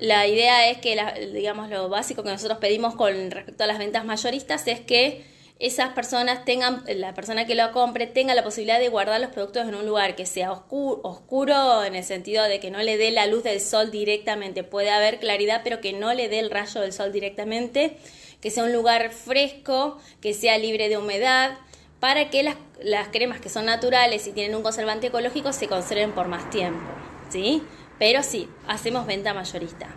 La 0.00 0.26
idea 0.26 0.68
es 0.68 0.78
que, 0.78 1.30
digamos, 1.32 1.70
lo 1.70 1.88
básico 1.88 2.24
que 2.24 2.30
nosotros 2.30 2.58
pedimos 2.58 2.96
con 2.96 3.30
respecto 3.30 3.62
a 3.62 3.68
las 3.68 3.78
ventas 3.78 4.04
mayoristas 4.04 4.66
es 4.66 4.80
que 4.80 5.31
esas 5.62 5.90
personas 5.90 6.44
tengan, 6.44 6.82
la 6.88 7.14
persona 7.14 7.46
que 7.46 7.54
lo 7.54 7.70
compre 7.70 8.08
tenga 8.08 8.34
la 8.34 8.42
posibilidad 8.42 8.80
de 8.80 8.88
guardar 8.88 9.20
los 9.20 9.30
productos 9.30 9.68
en 9.68 9.76
un 9.76 9.86
lugar 9.86 10.16
que 10.16 10.26
sea 10.26 10.50
oscuro, 10.50 11.00
oscuro 11.04 11.84
en 11.84 11.94
el 11.94 12.02
sentido 12.02 12.42
de 12.42 12.58
que 12.58 12.72
no 12.72 12.82
le 12.82 12.96
dé 12.96 13.12
la 13.12 13.26
luz 13.26 13.44
del 13.44 13.60
sol 13.60 13.92
directamente, 13.92 14.64
puede 14.64 14.90
haber 14.90 15.20
claridad 15.20 15.60
pero 15.62 15.80
que 15.80 15.92
no 15.92 16.14
le 16.14 16.28
dé 16.28 16.40
el 16.40 16.50
rayo 16.50 16.80
del 16.80 16.92
sol 16.92 17.12
directamente, 17.12 17.96
que 18.40 18.50
sea 18.50 18.64
un 18.64 18.72
lugar 18.72 19.12
fresco, 19.12 19.98
que 20.20 20.34
sea 20.34 20.58
libre 20.58 20.88
de 20.88 20.98
humedad, 20.98 21.56
para 22.00 22.28
que 22.28 22.42
las, 22.42 22.56
las 22.82 23.08
cremas 23.10 23.40
que 23.40 23.48
son 23.48 23.64
naturales 23.64 24.26
y 24.26 24.32
tienen 24.32 24.56
un 24.56 24.64
conservante 24.64 25.06
ecológico 25.06 25.52
se 25.52 25.68
conserven 25.68 26.10
por 26.10 26.26
más 26.26 26.50
tiempo, 26.50 26.90
¿sí? 27.30 27.62
Pero 28.00 28.24
sí, 28.24 28.48
hacemos 28.66 29.06
venta 29.06 29.32
mayorista. 29.32 29.94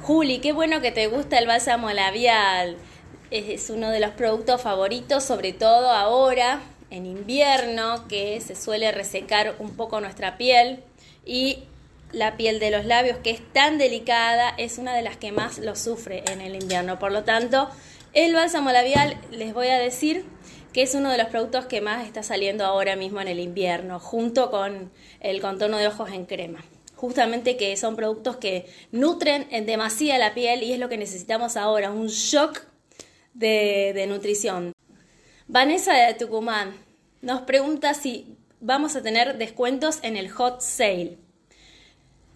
Juli, 0.00 0.40
qué 0.40 0.50
bueno 0.50 0.80
que 0.80 0.90
te 0.90 1.06
gusta 1.06 1.38
el 1.38 1.46
bálsamo 1.46 1.92
labial 1.92 2.76
es 3.32 3.70
uno 3.70 3.90
de 3.90 4.00
los 4.00 4.10
productos 4.10 4.60
favoritos, 4.60 5.24
sobre 5.24 5.52
todo 5.52 5.90
ahora 5.90 6.60
en 6.90 7.06
invierno, 7.06 8.06
que 8.06 8.40
se 8.42 8.54
suele 8.54 8.92
resecar 8.92 9.54
un 9.58 9.74
poco 9.76 10.00
nuestra 10.00 10.36
piel 10.36 10.84
y 11.24 11.60
la 12.12 12.36
piel 12.36 12.60
de 12.60 12.70
los 12.70 12.84
labios, 12.84 13.16
que 13.18 13.30
es 13.30 13.40
tan 13.52 13.78
delicada, 13.78 14.50
es 14.58 14.76
una 14.76 14.94
de 14.94 15.00
las 15.00 15.16
que 15.16 15.32
más 15.32 15.58
lo 15.58 15.74
sufre 15.74 16.22
en 16.30 16.42
el 16.42 16.54
invierno. 16.54 16.98
Por 16.98 17.10
lo 17.10 17.24
tanto, 17.24 17.70
el 18.12 18.34
bálsamo 18.34 18.70
labial, 18.70 19.16
les 19.30 19.54
voy 19.54 19.68
a 19.68 19.78
decir 19.78 20.26
que 20.74 20.82
es 20.82 20.94
uno 20.94 21.10
de 21.10 21.16
los 21.16 21.28
productos 21.28 21.64
que 21.64 21.80
más 21.80 22.06
está 22.06 22.22
saliendo 22.22 22.66
ahora 22.66 22.96
mismo 22.96 23.22
en 23.22 23.28
el 23.28 23.40
invierno, 23.40 23.98
junto 23.98 24.50
con 24.50 24.90
el 25.20 25.40
contorno 25.40 25.78
de 25.78 25.86
ojos 25.86 26.10
en 26.10 26.26
crema. 26.26 26.62
Justamente 26.94 27.56
que 27.56 27.74
son 27.78 27.96
productos 27.96 28.36
que 28.36 28.66
nutren 28.90 29.46
en 29.50 29.64
demasía 29.64 30.18
la 30.18 30.34
piel 30.34 30.62
y 30.62 30.72
es 30.72 30.78
lo 30.78 30.90
que 30.90 30.98
necesitamos 30.98 31.56
ahora, 31.56 31.90
un 31.90 32.08
shock 32.08 32.71
de, 33.34 34.04
nutrición. 34.08 34.72
Vanessa 35.48 35.94
de 35.94 36.14
Tucumán 36.14 36.74
nos 37.20 37.42
pregunta 37.42 37.94
si 37.94 38.36
vamos 38.60 38.96
a 38.96 39.02
tener 39.02 39.38
descuentos 39.38 39.98
en 40.02 40.16
el 40.16 40.30
hot 40.30 40.60
sale. 40.60 41.18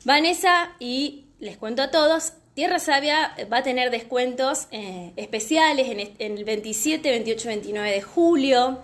Vanessa, 0.04 0.76
y 0.78 1.26
les 1.38 1.56
cuento 1.56 1.82
a 1.82 1.90
todos, 1.90 2.34
Tierra 2.54 2.78
Sabia 2.78 3.34
va 3.52 3.58
a 3.58 3.62
tener 3.62 3.90
descuentos 3.90 4.68
eh, 4.70 5.12
especiales 5.16 5.88
en, 5.88 6.14
en, 6.18 6.38
el 6.38 6.44
27, 6.44 7.10
28, 7.10 7.48
29 7.48 7.90
de 7.90 8.02
julio. 8.02 8.78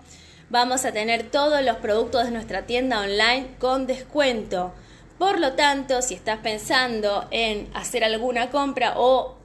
Vamos 0.50 0.84
a 0.84 0.92
tener 0.92 1.30
todos 1.30 1.64
los 1.64 1.76
productos 1.76 2.24
de 2.24 2.32
nuestra 2.32 2.66
tienda 2.66 3.00
online 3.00 3.54
con 3.58 3.86
descuento. 3.86 4.74
Por 5.18 5.38
lo 5.38 5.52
tanto, 5.52 6.02
si 6.02 6.14
estás 6.14 6.40
pensando 6.40 7.28
en 7.30 7.70
hacer 7.74 8.02
alguna 8.02 8.50
compra 8.50 8.94
o 8.96 9.36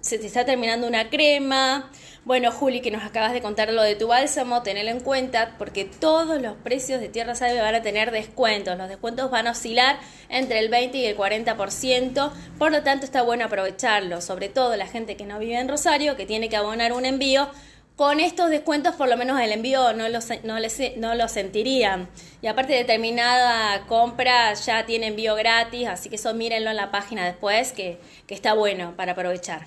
se 0.00 0.18
te 0.18 0.26
está 0.26 0.44
terminando 0.44 0.86
una 0.86 1.10
crema. 1.10 1.90
Bueno, 2.24 2.50
Juli, 2.50 2.80
que 2.80 2.90
nos 2.90 3.04
acabas 3.04 3.32
de 3.32 3.40
contar 3.40 3.72
lo 3.72 3.82
de 3.82 3.94
tu 3.94 4.08
bálsamo, 4.08 4.62
tenelo 4.62 4.90
en 4.90 4.98
cuenta 4.98 5.54
porque 5.58 5.84
todos 5.84 6.42
los 6.42 6.56
precios 6.56 7.00
de 7.00 7.08
Tierra 7.08 7.36
Salve 7.36 7.60
van 7.60 7.76
a 7.76 7.82
tener 7.82 8.10
descuentos. 8.10 8.76
Los 8.76 8.88
descuentos 8.88 9.30
van 9.30 9.46
a 9.46 9.52
oscilar 9.52 9.98
entre 10.28 10.58
el 10.58 10.68
20 10.68 10.98
y 10.98 11.06
el 11.06 11.16
40%, 11.16 12.32
por 12.58 12.72
lo 12.72 12.82
tanto 12.82 13.04
está 13.04 13.22
bueno 13.22 13.44
aprovecharlo, 13.44 14.20
sobre 14.20 14.48
todo 14.48 14.74
la 14.76 14.88
gente 14.88 15.16
que 15.16 15.24
no 15.24 15.38
vive 15.38 15.58
en 15.58 15.68
Rosario, 15.68 16.16
que 16.16 16.26
tiene 16.26 16.48
que 16.48 16.56
abonar 16.56 16.92
un 16.92 17.06
envío 17.06 17.48
con 17.96 18.20
estos 18.20 18.50
descuentos 18.50 18.94
por 18.94 19.08
lo 19.08 19.16
menos 19.16 19.40
el 19.40 19.52
envío 19.52 19.94
no 19.94 20.08
lo, 20.10 20.18
no, 20.44 21.14
lo 21.14 21.28
sentirían. 21.28 22.08
Y 22.42 22.46
aparte 22.46 22.74
determinada 22.74 23.86
compra 23.86 24.52
ya 24.52 24.84
tiene 24.84 25.06
envío 25.08 25.34
gratis, 25.34 25.88
así 25.88 26.10
que 26.10 26.16
eso 26.16 26.34
mírenlo 26.34 26.70
en 26.70 26.76
la 26.76 26.90
página 26.90 27.24
después, 27.24 27.72
que, 27.72 27.98
que 28.26 28.34
está 28.34 28.52
bueno 28.52 28.94
para 28.96 29.12
aprovechar. 29.12 29.66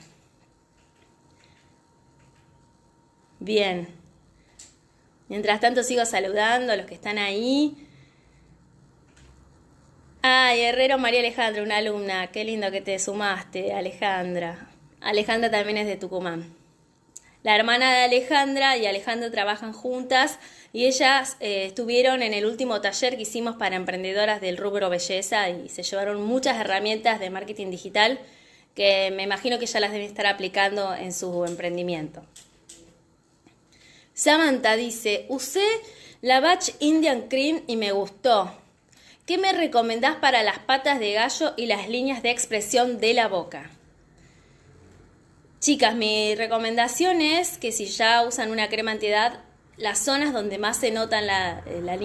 Bien. 3.40 3.88
Mientras 5.28 5.60
tanto 5.60 5.82
sigo 5.84 6.06
saludando 6.06 6.74
a 6.74 6.76
los 6.76 6.86
que 6.86 6.94
están 6.94 7.18
ahí. 7.18 7.76
Ay, 10.22 10.62
Herrero 10.62 11.00
María 11.00 11.20
Alejandra, 11.22 11.64
una 11.64 11.78
alumna. 11.78 12.28
Qué 12.28 12.44
lindo 12.44 12.70
que 12.70 12.82
te 12.82 13.00
sumaste, 13.00 13.74
Alejandra. 13.74 14.70
Alejandra 15.02 15.50
también 15.50 15.78
es 15.78 15.88
de 15.88 15.96
Tucumán. 15.96 16.59
La 17.42 17.56
hermana 17.56 17.94
de 17.94 18.04
Alejandra 18.04 18.76
y 18.76 18.86
Alejandra 18.86 19.32
trabajan 19.32 19.72
juntas 19.72 20.40
y 20.74 20.86
ellas 20.86 21.38
eh, 21.40 21.66
estuvieron 21.66 22.22
en 22.22 22.34
el 22.34 22.46
último 22.46 22.82
taller 22.82 23.16
que 23.16 23.22
hicimos 23.22 23.56
para 23.56 23.78
emprendedoras 23.78 24.42
del 24.42 24.58
rubro 24.58 24.90
belleza 24.90 25.50
y 25.50 25.70
se 25.70 25.84
llevaron 25.84 26.22
muchas 26.22 26.60
herramientas 26.60 27.20
de 27.20 27.30
marketing 27.30 27.72
digital 27.72 28.20
que 28.76 29.12
me 29.16 29.24
imagino 29.24 29.58
que 29.58 29.68
ya 29.68 29.80
las 29.80 29.92
deben 29.94 30.08
estar 30.08 30.26
aplicando 30.26 30.94
en 30.94 31.14
su 31.14 31.46
emprendimiento. 31.46 32.24
Samantha 34.14 34.76
dice, 34.76 35.26
usé 35.30 35.66
la 36.22 36.42
Batch 36.42 36.72
Indian 36.80 37.30
Cream 37.30 37.64
y 37.68 37.78
me 37.78 37.94
gustó. 37.94 38.52
¿Qué 39.26 39.38
me 39.38 39.54
recomendás 39.54 40.16
para 40.18 40.44
las 40.44 40.60
patas 40.60 41.00
de 41.00 41.14
gallo 41.14 41.54
y 41.56 41.68
las 41.68 41.88
líneas 41.88 42.22
de 42.22 42.32
expresión 42.32 43.00
de 43.00 43.14
la 43.14 43.30
boca? 43.30 43.72
Chicas, 45.60 45.94
mi 45.94 46.36
recomendación 46.36 47.20
es 47.20 47.58
que 47.58 47.74
si 47.74 47.86
ya 47.88 48.26
usan 48.26 48.50
una 48.52 48.70
crema 48.70 48.92
antiedad, 48.92 49.42
las 49.76 50.00
zonas 50.00 50.32
donde 50.32 50.58
más 50.58 50.78
se 50.78 50.90
notan 50.90 51.26
eh, 51.26 51.82
las 51.84 52.00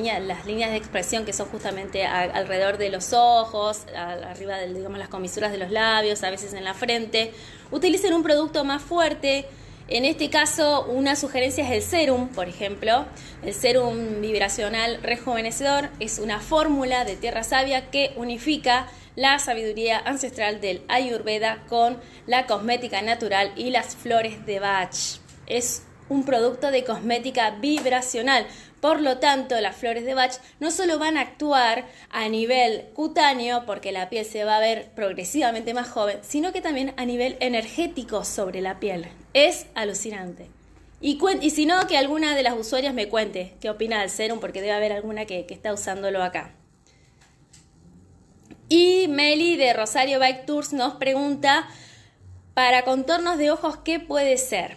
líneas 0.45 0.71
de 0.73 0.77
expresión, 0.77 1.25
que 1.25 1.33
son 1.33 1.47
justamente 1.47 2.05
alrededor 2.05 2.79
de 2.79 2.89
los 2.89 3.13
ojos, 3.13 3.87
arriba 3.95 4.57
de 4.59 4.67
las 4.99 5.09
comisuras 5.09 5.53
de 5.53 5.59
los 5.59 5.71
labios, 5.71 6.25
a 6.25 6.31
veces 6.31 6.53
en 6.53 6.65
la 6.65 6.75
frente, 6.75 7.33
utilicen 7.71 8.13
un 8.15 8.25
producto 8.25 8.65
más 8.65 8.83
fuerte. 8.83 9.47
En 9.87 10.05
este 10.05 10.31
caso, 10.31 10.87
una 10.87 11.15
sugerencia 11.15 11.63
es 11.65 11.71
el 11.71 11.83
serum, 11.83 12.31
por 12.31 12.49
ejemplo. 12.49 13.07
El 13.45 13.55
serum 13.55 14.21
vibracional 14.21 15.01
rejuvenecedor 15.01 15.91
es 16.01 16.19
una 16.19 16.41
fórmula 16.41 17.05
de 17.05 17.15
tierra 17.15 17.45
sabia 17.45 17.89
que 17.91 18.15
unifica 18.17 18.89
la 19.17 19.39
sabiduría 19.39 19.99
ancestral 19.99 20.61
del 20.61 20.83
Ayurveda 20.89 21.65
con 21.69 21.99
la 22.27 22.47
cosmética 22.47 23.03
natural 23.03 23.53
y 23.57 23.71
las 23.71 23.97
flores 23.97 24.45
de 24.47 24.61
Bach. 24.61 24.95
Es 25.47 25.83
un 26.09 26.25
producto 26.25 26.71
de 26.71 26.85
cosmética 26.85 27.51
vibracional. 27.51 28.47
Por 28.81 29.01
lo 29.01 29.19
tanto, 29.19 29.59
las 29.61 29.77
flores 29.77 30.05
de 30.05 30.15
Bach 30.15 30.35
no 30.61 30.71
solo 30.71 30.99
van 30.99 31.17
a 31.17 31.23
actuar 31.23 31.87
a 32.11 32.29
nivel 32.29 32.87
cutáneo, 32.93 33.65
porque 33.65 33.93
la 33.93 34.11
piel 34.11 34.27
se 34.27 34.45
va 34.45 34.57
a 34.57 34.61
ver 34.61 34.91
progresivamente 34.95 35.73
más 35.73 35.89
joven, 35.89 36.19
sino 36.23 36.53
que 36.53 36.61
también 36.61 36.93
a 36.97 37.07
nivel 37.07 37.37
energético 37.41 38.25
sobre 38.25 38.61
la 38.61 38.81
piel. 38.81 39.09
Es 39.33 39.67
alucinante. 39.75 40.51
Y, 41.01 41.19
si 41.51 41.67
no, 41.67 41.87
que 41.87 41.99
alguna 41.99 42.35
de 42.35 42.43
las 42.43 42.59
usuarias 42.59 42.95
me 42.95 43.09
cuente 43.09 43.55
qué 43.61 43.71
opina 43.71 44.01
del 44.01 44.11
serum, 44.11 44.41
porque 44.41 44.61
debe 44.61 44.73
haber 44.73 44.93
alguna 44.93 45.25
que 45.27 45.47
está 45.49 45.73
usándolo 45.73 46.23
acá. 46.23 46.55
Y 48.69 49.09
Meli 49.09 49.57
de 49.57 49.73
Rosario 49.73 50.19
Bike 50.19 50.47
Tours 50.47 50.73
nos 50.73 50.95
pregunta, 50.95 51.69
para 52.55 52.85
contornos 52.85 53.37
de 53.37 53.51
ojos, 53.51 53.77
¿qué 53.85 54.01
puede 54.01 54.39
ser? 54.39 54.77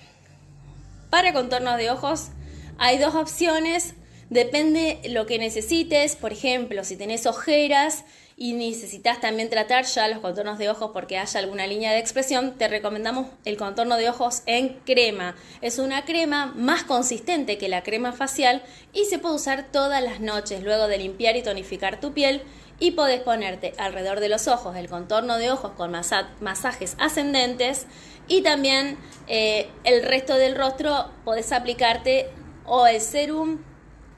Para 1.09 1.31
contornos 1.31 1.77
de 1.77 1.89
ojos 1.91 2.29
hay 2.77 2.97
dos 2.97 3.15
opciones, 3.15 3.93
depende 4.29 4.99
lo 5.09 5.25
que 5.25 5.39
necesites, 5.39 6.15
por 6.15 6.33
ejemplo, 6.33 6.83
si 6.83 6.97
tenés 6.97 7.25
ojeras 7.25 8.03
y 8.35 8.53
necesitas 8.53 9.19
también 9.19 9.49
tratar 9.49 9.85
ya 9.85 10.07
los 10.07 10.19
contornos 10.19 10.59
de 10.59 10.69
ojos 10.69 10.91
porque 10.93 11.17
haya 11.17 11.39
alguna 11.39 11.65
línea 11.65 11.91
de 11.91 11.99
expresión, 11.99 12.55
te 12.57 12.67
recomendamos 12.67 13.27
el 13.45 13.57
contorno 13.57 13.95
de 13.95 14.09
ojos 14.09 14.43
en 14.45 14.79
crema. 14.85 15.35
Es 15.61 15.79
una 15.79 16.05
crema 16.05 16.47
más 16.55 16.83
consistente 16.83 17.57
que 17.57 17.69
la 17.69 17.81
crema 17.81 18.11
facial 18.11 18.61
y 18.93 19.05
se 19.05 19.17
puede 19.17 19.35
usar 19.35 19.71
todas 19.71 20.03
las 20.03 20.19
noches 20.19 20.61
luego 20.61 20.87
de 20.87 20.99
limpiar 20.99 21.35
y 21.35 21.41
tonificar 21.41 21.99
tu 21.99 22.13
piel 22.13 22.43
y 22.79 22.91
podés 22.91 23.21
ponerte 23.21 23.73
alrededor 23.77 24.19
de 24.19 24.29
los 24.29 24.47
ojos 24.47 24.75
el 24.75 24.87
contorno 24.87 25.37
de 25.37 25.51
ojos 25.51 25.71
con 25.71 25.91
masajes 25.91 26.95
ascendentes 26.99 27.87
y 28.27 28.41
también 28.41 28.97
eh, 29.27 29.69
el 29.83 30.03
resto 30.03 30.35
del 30.35 30.55
rostro 30.55 31.09
podés 31.23 31.51
aplicarte 31.51 32.29
o 32.65 32.85
el 32.85 33.01
serum 33.01 33.59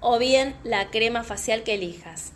o 0.01 0.18
bien 0.18 0.56
la 0.63 0.89
crema 0.89 1.24
facial 1.24 1.63
que 1.63 1.75
elijas. 1.75 2.34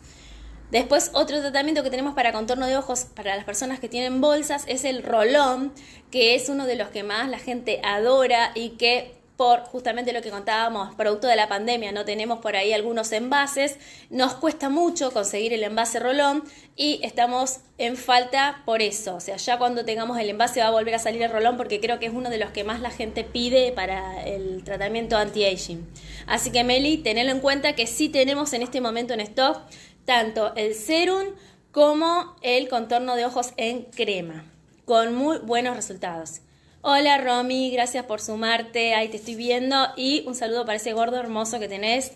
Después, 0.71 1.11
otro 1.13 1.39
tratamiento 1.39 1.83
que 1.83 1.91
tenemos 1.91 2.15
para 2.15 2.31
contorno 2.31 2.65
de 2.65 2.75
ojos 2.77 3.05
para 3.15 3.35
las 3.35 3.45
personas 3.45 3.79
que 3.79 3.89
tienen 3.89 4.21
bolsas 4.21 4.63
es 4.67 4.85
el 4.85 5.03
rolón, 5.03 5.71
que 6.09 6.33
es 6.33 6.49
uno 6.49 6.65
de 6.65 6.75
los 6.75 6.89
que 6.89 7.03
más 7.03 7.29
la 7.29 7.37
gente 7.37 7.79
adora 7.83 8.51
y 8.55 8.71
que 8.71 9.22
por 9.37 9.61
justamente 9.61 10.13
lo 10.13 10.21
que 10.21 10.29
contábamos, 10.29 10.93
producto 10.95 11.27
de 11.27 11.35
la 11.35 11.47
pandemia, 11.47 11.91
no 11.91 12.05
tenemos 12.05 12.39
por 12.39 12.55
ahí 12.55 12.71
algunos 12.71 13.11
envases, 13.11 13.77
nos 14.09 14.35
cuesta 14.35 14.69
mucho 14.69 15.11
conseguir 15.11 15.53
el 15.53 15.63
envase 15.63 15.99
rolón 15.99 16.43
y 16.75 16.99
estamos 17.03 17.61
en 17.77 17.97
falta 17.97 18.61
por 18.65 18.81
eso. 18.81 19.15
O 19.15 19.19
sea, 19.19 19.37
ya 19.37 19.57
cuando 19.57 19.85
tengamos 19.85 20.19
el 20.19 20.29
envase 20.29 20.59
va 20.59 20.67
a 20.67 20.71
volver 20.71 20.95
a 20.95 20.99
salir 20.99 21.21
el 21.23 21.31
rolón 21.31 21.57
porque 21.57 21.79
creo 21.79 21.99
que 21.99 22.05
es 22.05 22.13
uno 22.13 22.29
de 22.29 22.37
los 22.37 22.51
que 22.51 22.63
más 22.63 22.79
la 22.79 22.91
gente 22.91 23.23
pide 23.23 23.71
para 23.71 24.23
el 24.23 24.63
tratamiento 24.63 25.17
anti-aging. 25.17 25.87
Así 26.27 26.51
que 26.51 26.63
Meli, 26.63 26.97
tenelo 26.97 27.31
en 27.31 27.39
cuenta 27.39 27.73
que 27.73 27.87
sí 27.87 28.09
tenemos 28.09 28.53
en 28.53 28.61
este 28.61 28.81
momento 28.81 29.13
en 29.13 29.21
stock 29.21 29.61
tanto 30.05 30.53
el 30.55 30.75
serum 30.75 31.27
como 31.71 32.35
el 32.41 32.69
contorno 32.69 33.15
de 33.15 33.25
ojos 33.25 33.53
en 33.57 33.83
crema, 33.85 34.45
con 34.85 35.15
muy 35.15 35.39
buenos 35.39 35.75
resultados. 35.75 36.41
Hola 36.85 37.17
Romy, 37.17 37.71
gracias 37.71 38.03
por 38.03 38.19
sumarte, 38.19 38.93
ahí 38.93 39.07
te 39.07 39.15
estoy 39.15 39.35
viendo 39.35 39.77
y 39.95 40.21
un 40.27 40.35
saludo 40.35 40.65
para 40.65 40.75
ese 40.75 40.91
gordo 40.91 41.17
hermoso 41.17 41.57
que 41.57 41.69
tenés. 41.69 42.11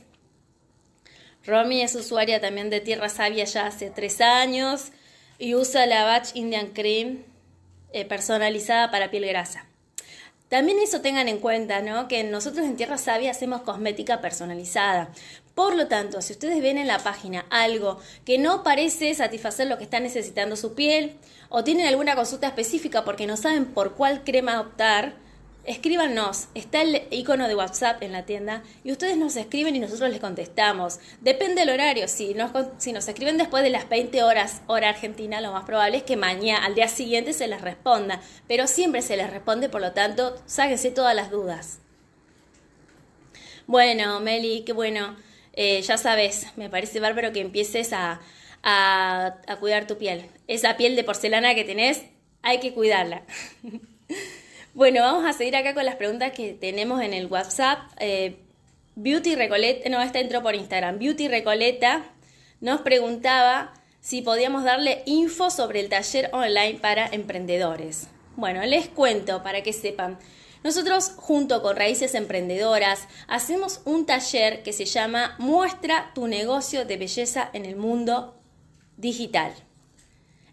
Romy 1.46 1.84
es 1.84 1.96
usuaria 1.96 2.42
también 2.42 2.70
de 2.70 2.82
Tierra 2.82 3.08
Sabia 3.08 3.46
ya 3.46 3.68
hace 3.68 3.92
tres 3.92 4.20
años 4.20 4.92
y 5.40 5.56
usa 5.56 5.86
la 5.86 6.04
Batch 6.04 6.36
Indian 6.36 6.74
Cream 6.74 7.24
eh, 7.94 8.04
personalizada 8.04 8.92
para 8.92 9.10
piel 9.10 9.26
grasa. 9.28 9.68
También 10.50 10.80
eso 10.80 11.00
tengan 11.00 11.30
en 11.30 11.40
cuenta, 11.40 11.82
¿no? 11.82 12.10
Que 12.10 12.26
nosotros 12.26 12.66
en 12.66 12.76
Tierra 12.76 12.98
Sabia 12.98 13.32
hacemos 13.32 13.62
cosmética 13.62 14.20
personalizada. 14.20 15.14
Por 15.58 15.76
lo 15.76 15.88
tanto, 15.88 16.22
si 16.22 16.34
ustedes 16.34 16.62
ven 16.62 16.78
en 16.78 16.86
la 16.86 17.00
página 17.00 17.48
algo 17.50 18.00
que 18.26 18.38
no 18.38 18.62
parece 18.62 19.12
satisfacer 19.16 19.66
lo 19.66 19.80
que 19.80 19.86
está 19.86 20.00
necesitando 20.00 20.56
su 20.56 20.76
piel 20.76 21.18
o 21.50 21.64
tienen 21.64 21.88
alguna 21.88 22.16
consulta 22.16 22.46
específica 22.46 23.04
porque 23.04 23.26
no 23.26 23.38
saben 23.38 23.66
por 23.66 23.96
cuál 23.96 24.24
crema 24.24 24.62
optar, 24.62 25.16
escríbanos. 25.64 26.50
Está 26.54 26.84
el 26.84 27.02
icono 27.10 27.48
de 27.48 27.56
WhatsApp 27.56 28.04
en 28.04 28.12
la 28.12 28.24
tienda 28.24 28.62
y 28.84 28.92
ustedes 28.92 29.18
nos 29.18 29.36
escriben 29.36 29.76
y 29.76 29.80
nosotros 29.80 30.12
les 30.12 30.20
contestamos. 30.20 31.00
Depende 31.22 31.62
del 31.62 31.72
horario. 31.72 32.08
Si 32.08 32.36
nos, 32.36 32.52
si 32.78 32.94
nos 32.94 33.08
escriben 33.08 33.40
después 33.40 33.64
de 33.64 33.72
las 33.72 33.90
20 33.90 34.22
horas, 34.22 34.62
hora 34.68 34.90
argentina, 34.90 35.42
lo 35.42 35.54
más 35.54 35.66
probable 35.66 35.98
es 35.98 36.04
que 36.04 36.18
mañana, 36.18 36.68
al 36.68 36.76
día 36.76 36.88
siguiente, 36.88 37.34
se 37.34 37.48
les 37.48 37.62
responda. 37.62 38.22
Pero 38.48 38.68
siempre 38.68 39.02
se 39.02 39.18
les 39.18 39.32
responde, 39.32 39.70
por 39.70 39.82
lo 39.82 39.94
tanto, 39.94 40.40
sáquense 40.46 40.92
todas 40.92 41.16
las 41.16 41.32
dudas. 41.32 41.80
Bueno, 43.66 44.20
Meli, 44.20 44.62
qué 44.64 44.74
bueno. 44.74 45.26
Eh, 45.60 45.82
ya 45.82 45.98
sabes, 45.98 46.46
me 46.56 46.70
parece 46.70 47.00
bárbaro 47.00 47.34
que 47.34 47.42
empieces 47.42 47.92
a, 47.92 48.22
a, 48.62 49.58
cuidar 49.60 49.88
tu 49.88 49.98
piel. 49.98 50.30
Esa 50.48 50.78
piel 50.78 50.96
de 50.96 51.04
porcelana 51.04 51.56
que 51.56 51.64
tenés, 51.64 52.04
hay 52.42 52.60
que 52.60 52.74
cuidarla. 52.74 53.24
Bueno, 54.74 55.02
vamos 55.02 55.26
a 55.26 55.34
seguir 55.34 55.56
acá 55.56 55.74
con 55.74 55.86
las 55.86 55.96
preguntas 55.96 56.34
que 56.34 56.54
tenemos 56.54 57.02
en 57.02 57.16
el 57.16 57.26
WhatsApp. 57.26 57.80
Eh, 58.00 58.36
Beauty 58.96 59.34
Recoleta, 59.34 59.90
no, 59.90 60.00
esta 60.04 60.20
entró 60.20 60.44
por 60.44 60.54
Instagram. 60.54 61.00
Beauty 61.00 61.28
Recoleta 61.28 62.04
nos 62.62 62.82
preguntaba 62.82 63.74
si 64.02 64.22
podíamos 64.22 64.64
darle 64.66 65.02
info 65.08 65.50
sobre 65.50 65.80
el 65.80 65.90
taller 65.90 66.30
online 66.32 66.76
para 66.80 67.08
emprendedores. 67.08 68.08
Bueno, 68.36 68.64
les 68.66 68.88
cuento 68.88 69.42
para 69.42 69.64
que 69.64 69.74
sepan. 69.74 70.20
Nosotros, 70.68 71.14
junto 71.16 71.62
con 71.62 71.78
Raíces 71.78 72.14
Emprendedoras, 72.14 73.08
hacemos 73.30 73.80
un 73.86 74.06
taller 74.06 74.64
que 74.64 74.74
se 74.74 74.84
llama 74.84 75.38
Muestra 75.40 76.12
tu 76.14 76.28
negocio 76.28 76.84
de 76.84 76.98
belleza 76.98 77.50
en 77.54 77.64
el 77.64 77.78
mundo 77.78 78.36
digital. 78.98 79.54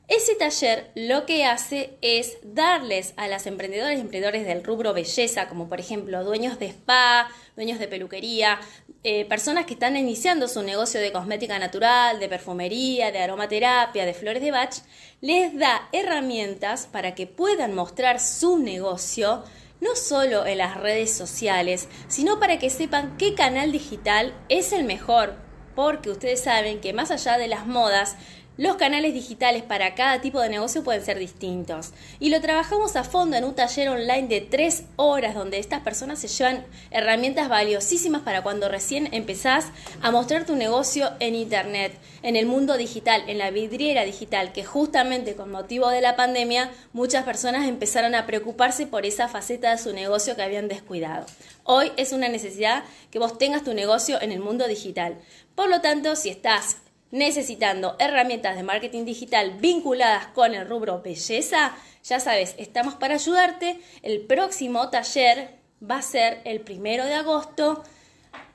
Ese 0.07 0.37
taller 0.37 0.92
lo 0.94 1.27
que 1.27 1.44
hace 1.46 1.98
es 2.00 2.37
darles 2.44 3.14
a 3.16 3.27
las 3.27 3.48
emprendedoras 3.48 3.96
y 3.96 4.03
emprendedores 4.03 4.46
del 4.46 4.62
rubro 4.62 4.94
belleza, 4.94 5.48
como 5.48 5.68
por 5.68 5.81
ejemplo 5.81 6.22
dueños 6.22 6.61
de 6.61 6.66
spa, 6.66 7.29
dueños 7.57 7.81
de 7.81 7.88
peluquería, 7.88 8.61
eh, 9.03 9.24
personas 9.24 9.66
que 9.66 9.74
están 9.74 9.96
iniciando 9.96 10.46
su 10.46 10.62
negocio 10.62 11.00
de 11.00 11.11
cosmética 11.11 11.59
natural, 11.59 12.20
de 12.20 12.29
perfumería, 12.29 13.11
de 13.11 13.18
aromaterapia, 13.18 14.07
de 14.07 14.14
flores 14.14 14.44
de 14.44 14.53
bach, 14.53 14.77
les 15.20 15.59
da 15.59 15.88
herramientas 15.90 16.87
para 16.87 17.16
que 17.16 17.27
puedan 17.27 17.74
mostrar 17.74 18.20
su 18.20 18.59
negocio 18.59 19.42
no 19.85 19.97
solo 19.97 20.47
en 20.47 20.59
las 20.59 20.79
redes 20.79 21.12
sociales, 21.12 21.88
sino 22.09 22.40
para 22.40 22.59
que 22.59 22.70
sepan 22.70 23.16
qué 23.18 23.35
canal 23.35 23.70
digital 23.70 24.35
es 24.49 24.73
el 24.73 24.85
mejor, 24.85 25.37
porque 25.77 26.11
ustedes 26.11 26.42
saben 26.42 26.81
que 26.81 26.94
más 26.94 27.11
allá 27.11 27.37
de 27.37 27.49
las 27.49 27.66
modas, 27.66 28.16
los 28.56 28.76
canales 28.76 29.14
digitales 29.14 29.62
para 29.62 29.94
cada 29.94 30.20
tipo 30.20 30.40
de 30.40 30.48
negocio 30.48 30.84
pueden 30.84 31.04
ser 31.04 31.18
distintos 31.18 31.90
y 32.20 32.30
lo 32.30 32.40
trabajamos 32.40 32.94
a 32.94 33.02
fondo 33.02 33.36
en 33.36 33.44
un 33.44 33.54
taller 33.54 33.88
online 33.88 34.28
de 34.28 34.40
tres 34.40 34.84
horas 34.96 35.34
donde 35.34 35.58
estas 35.58 35.80
personas 35.80 36.20
se 36.20 36.28
llevan 36.28 36.64
herramientas 36.90 37.48
valiosísimas 37.48 38.22
para 38.22 38.42
cuando 38.42 38.68
recién 38.68 39.08
empezás 39.12 39.66
a 40.02 40.10
mostrar 40.10 40.46
tu 40.46 40.54
negocio 40.54 41.10
en 41.18 41.34
Internet, 41.34 41.98
en 42.22 42.36
el 42.36 42.46
mundo 42.46 42.76
digital, 42.76 43.24
en 43.26 43.38
la 43.38 43.50
vidriera 43.50 44.04
digital, 44.04 44.52
que 44.52 44.64
justamente 44.64 45.34
con 45.34 45.50
motivo 45.50 45.88
de 45.88 46.00
la 46.00 46.14
pandemia 46.14 46.70
muchas 46.92 47.24
personas 47.24 47.66
empezaron 47.66 48.14
a 48.14 48.26
preocuparse 48.26 48.86
por 48.86 49.04
esa 49.04 49.28
faceta 49.28 49.72
de 49.72 49.78
su 49.78 49.92
negocio 49.92 50.36
que 50.36 50.42
habían 50.42 50.68
descuidado. 50.68 51.26
Hoy 51.64 51.90
es 51.96 52.12
una 52.12 52.28
necesidad 52.28 52.84
que 53.10 53.18
vos 53.18 53.36
tengas 53.38 53.64
tu 53.64 53.74
negocio 53.74 54.20
en 54.20 54.30
el 54.32 54.40
mundo 54.40 54.68
digital. 54.68 55.16
Por 55.54 55.68
lo 55.68 55.80
tanto, 55.80 56.14
si 56.14 56.28
estás 56.28 56.76
necesitando 57.14 57.96
herramientas 58.00 58.57
de 58.57 58.64
marketing 58.64 59.05
digital 59.05 59.53
vinculadas 59.61 60.27
con 60.35 60.53
el 60.53 60.68
rubro 60.68 61.00
belleza, 61.00 61.72
ya 62.03 62.18
sabes, 62.18 62.57
estamos 62.59 62.96
para 62.96 63.14
ayudarte. 63.14 63.79
El 64.03 64.22
próximo 64.22 64.90
taller 64.90 65.50
va 65.81 65.98
a 65.98 66.03
ser 66.03 66.40
el 66.44 66.61
primero 66.61 67.05
de 67.05 67.14
agosto 67.14 67.85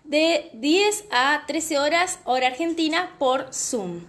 de 0.03 0.49
10 0.55 1.05
a 1.09 1.45
13 1.47 1.79
horas 1.79 2.19
hora 2.25 2.47
argentina 2.47 3.15
por 3.17 3.53
Zoom. 3.53 4.03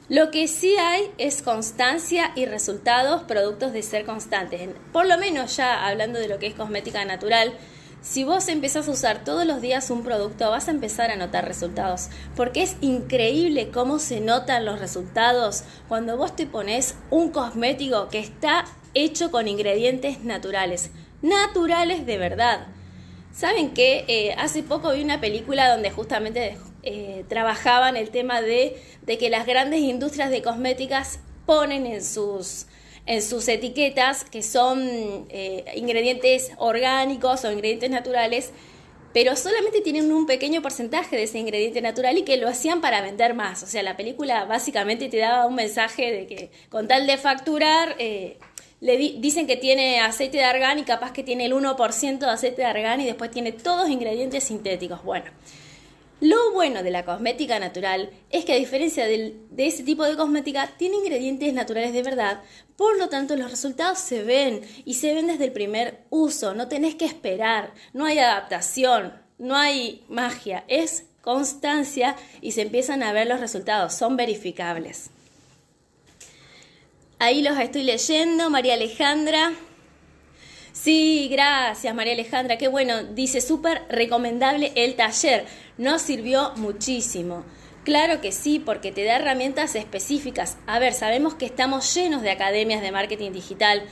Lo 0.09 0.31
que 0.31 0.49
sí 0.49 0.75
hay 0.79 1.11
es 1.19 1.43
constancia 1.43 2.33
y 2.35 2.47
resultados 2.47 3.25
productos 3.25 3.75
de 3.75 3.83
ser 3.83 4.07
constantes. 4.07 4.71
Por 4.95 5.07
lo 5.07 5.19
menos 5.19 5.59
ya 5.59 5.87
hablando 5.87 6.19
de 6.19 6.29
lo 6.29 6.39
que 6.39 6.47
es 6.47 6.55
cosmética 6.55 7.05
natural, 7.05 7.53
si 8.05 8.23
vos 8.23 8.49
empezás 8.49 8.87
a 8.87 8.91
usar 8.91 9.25
todos 9.25 9.47
los 9.47 9.63
días 9.63 9.89
un 9.89 10.05
producto, 10.05 10.51
vas 10.51 10.69
a 10.69 10.73
empezar 10.73 11.11
a 11.11 11.17
notar 11.17 11.49
resultados, 11.49 12.11
porque 12.37 12.63
es 12.63 12.77
increíble 12.83 13.71
cómo 13.71 13.99
se 13.99 14.21
notan 14.21 14.67
los 14.67 14.79
resultados 14.79 15.65
cuando 15.89 16.19
vos 16.19 16.37
te 16.37 16.47
pones 16.47 16.97
un 17.11 17.31
cosmético 17.31 18.09
que 18.11 18.19
está 18.19 18.67
hecho 18.93 19.31
con 19.31 19.49
ingredientes 19.49 20.23
naturales, 20.23 20.91
naturales 21.23 22.05
de 22.05 22.19
verdad. 22.19 22.67
Saben 23.33 23.73
que 23.73 24.05
eh, 24.07 24.35
hace 24.39 24.63
poco 24.63 24.93
vi 24.93 25.03
una 25.03 25.23
película 25.23 25.73
donde 25.73 25.91
justamente 25.91 26.59
eh, 26.83 27.25
trabajaban 27.31 27.97
el 27.97 28.11
tema 28.11 28.43
de, 28.43 28.83
de, 29.01 29.17
que 29.17 29.31
las 29.31 29.47
grandes 29.47 29.81
industrias 29.81 30.29
de 30.29 30.43
cosméticas 30.43 31.21
ponen 31.47 31.87
en 31.87 32.05
sus, 32.05 32.67
en 33.07 33.23
sus 33.23 33.49
etiquetas 33.49 34.25
que 34.25 34.43
son 34.43 35.27
eh, 35.29 35.65
ingredientes 35.77 36.53
orgánicos 36.59 37.45
o 37.45 37.53
ingredientes 37.53 37.91
naturales, 37.91 38.51
pero 39.13 39.37
solamente 39.37 39.81
tienen 39.81 40.13
un 40.13 40.27
pequeño 40.27 40.63
porcentaje 40.63 41.17
de 41.17 41.25
ese 41.25 41.39
ingrediente 41.39 41.81
natural 41.81 42.19
y 42.19 42.23
que 42.23 42.37
lo 42.37 42.49
hacían 42.49 42.81
para 42.81 43.01
vender 43.01 43.35
más. 43.35 43.63
O 43.63 43.67
sea, 43.67 43.83
la 43.83 43.97
película 43.97 44.45
básicamente 44.45 45.09
te 45.09 45.19
daba 45.19 45.47
un 45.47 45.55
mensaje 45.55 46.11
de 46.11 46.27
que 46.27 46.51
con 46.69 46.89
tal 46.89 47.07
de 47.07 47.17
facturar 47.17 47.97
le 48.85 48.99
dicen 48.99 49.47
que 49.47 49.57
tiene 49.57 50.01
aceite 50.01 50.37
de 50.37 50.45
argán 50.45 50.79
y 50.79 50.83
capaz 50.83 51.13
que 51.13 51.23
tiene 51.23 51.47
el 51.47 51.55
1% 51.55 52.19
de 52.19 52.27
aceite 52.27 52.61
de 52.61 52.67
argán 52.67 53.01
y 53.01 53.07
después 53.07 53.31
tiene 53.31 53.53
todos 53.53 53.89
ingredientes 53.89 54.45
sintéticos. 54.45 55.03
Bueno, 55.03 55.31
lo 56.25 56.53
bueno 56.53 56.83
de 56.83 56.91
la 56.91 57.05
cosmética 57.05 57.59
natural 57.59 58.11
es 58.31 58.47
que 58.47 58.55
a 58.55 58.57
diferencia 58.57 59.05
de 59.07 59.37
ese 59.59 59.83
tipo 59.83 60.05
de 60.05 60.17
cosmética, 60.17 60.71
tiene 60.79 60.97
ingredientes 60.97 61.53
naturales 61.53 61.93
de 61.93 62.03
verdad, 62.03 62.41
por 62.77 62.97
lo 62.97 63.11
tanto 63.11 63.37
los 63.37 63.51
resultados 63.51 63.99
se 63.99 64.23
ven 64.23 64.63
y 64.87 64.95
se 64.95 65.13
ven 65.13 65.27
desde 65.27 65.45
el 65.45 65.53
primer 65.53 66.01
uso, 66.09 66.55
no 66.55 66.67
tenés 66.67 66.95
que 66.95 67.05
esperar, 67.05 67.75
no 67.93 68.07
hay 68.07 68.19
adaptación, 68.21 69.13
no 69.37 69.55
hay 69.55 70.03
magia, 70.09 70.65
es 70.67 71.05
constancia 71.21 72.17
y 72.41 72.53
se 72.53 72.63
empiezan 72.63 73.03
a 73.03 73.13
ver 73.13 73.27
los 73.27 73.41
resultados, 73.41 73.93
son 73.93 74.17
verificables. 74.17 75.11
Ahí 77.19 77.43
los 77.43 77.59
estoy 77.59 77.83
leyendo, 77.83 78.49
María 78.49 78.75
Alejandra. 78.75 79.53
Sí, 80.75 81.29
gracias 81.31 81.95
María 81.95 82.15
Alejandra, 82.15 82.59
qué 82.59 82.69
bueno. 82.69 83.05
Dice, 83.05 83.41
súper 83.41 83.83
recomendable 83.89 84.73
el 84.75 84.97
taller. 84.97 85.47
Nos 85.77 86.03
sirvió 86.03 86.53
muchísimo. 86.57 87.45
Claro 87.85 88.21
que 88.21 88.33
sí, 88.33 88.59
porque 88.59 88.93
te 88.93 89.05
da 89.05 89.17
herramientas 89.17 89.75
específicas. 89.75 90.57
A 90.67 90.79
ver, 90.79 90.95
sabemos 90.95 91.35
que 91.35 91.47
estamos 91.47 91.95
llenos 91.95 92.23
de 92.23 92.31
academias 92.31 92.81
de 92.81 92.93
marketing 92.93 93.33
digital 93.33 93.83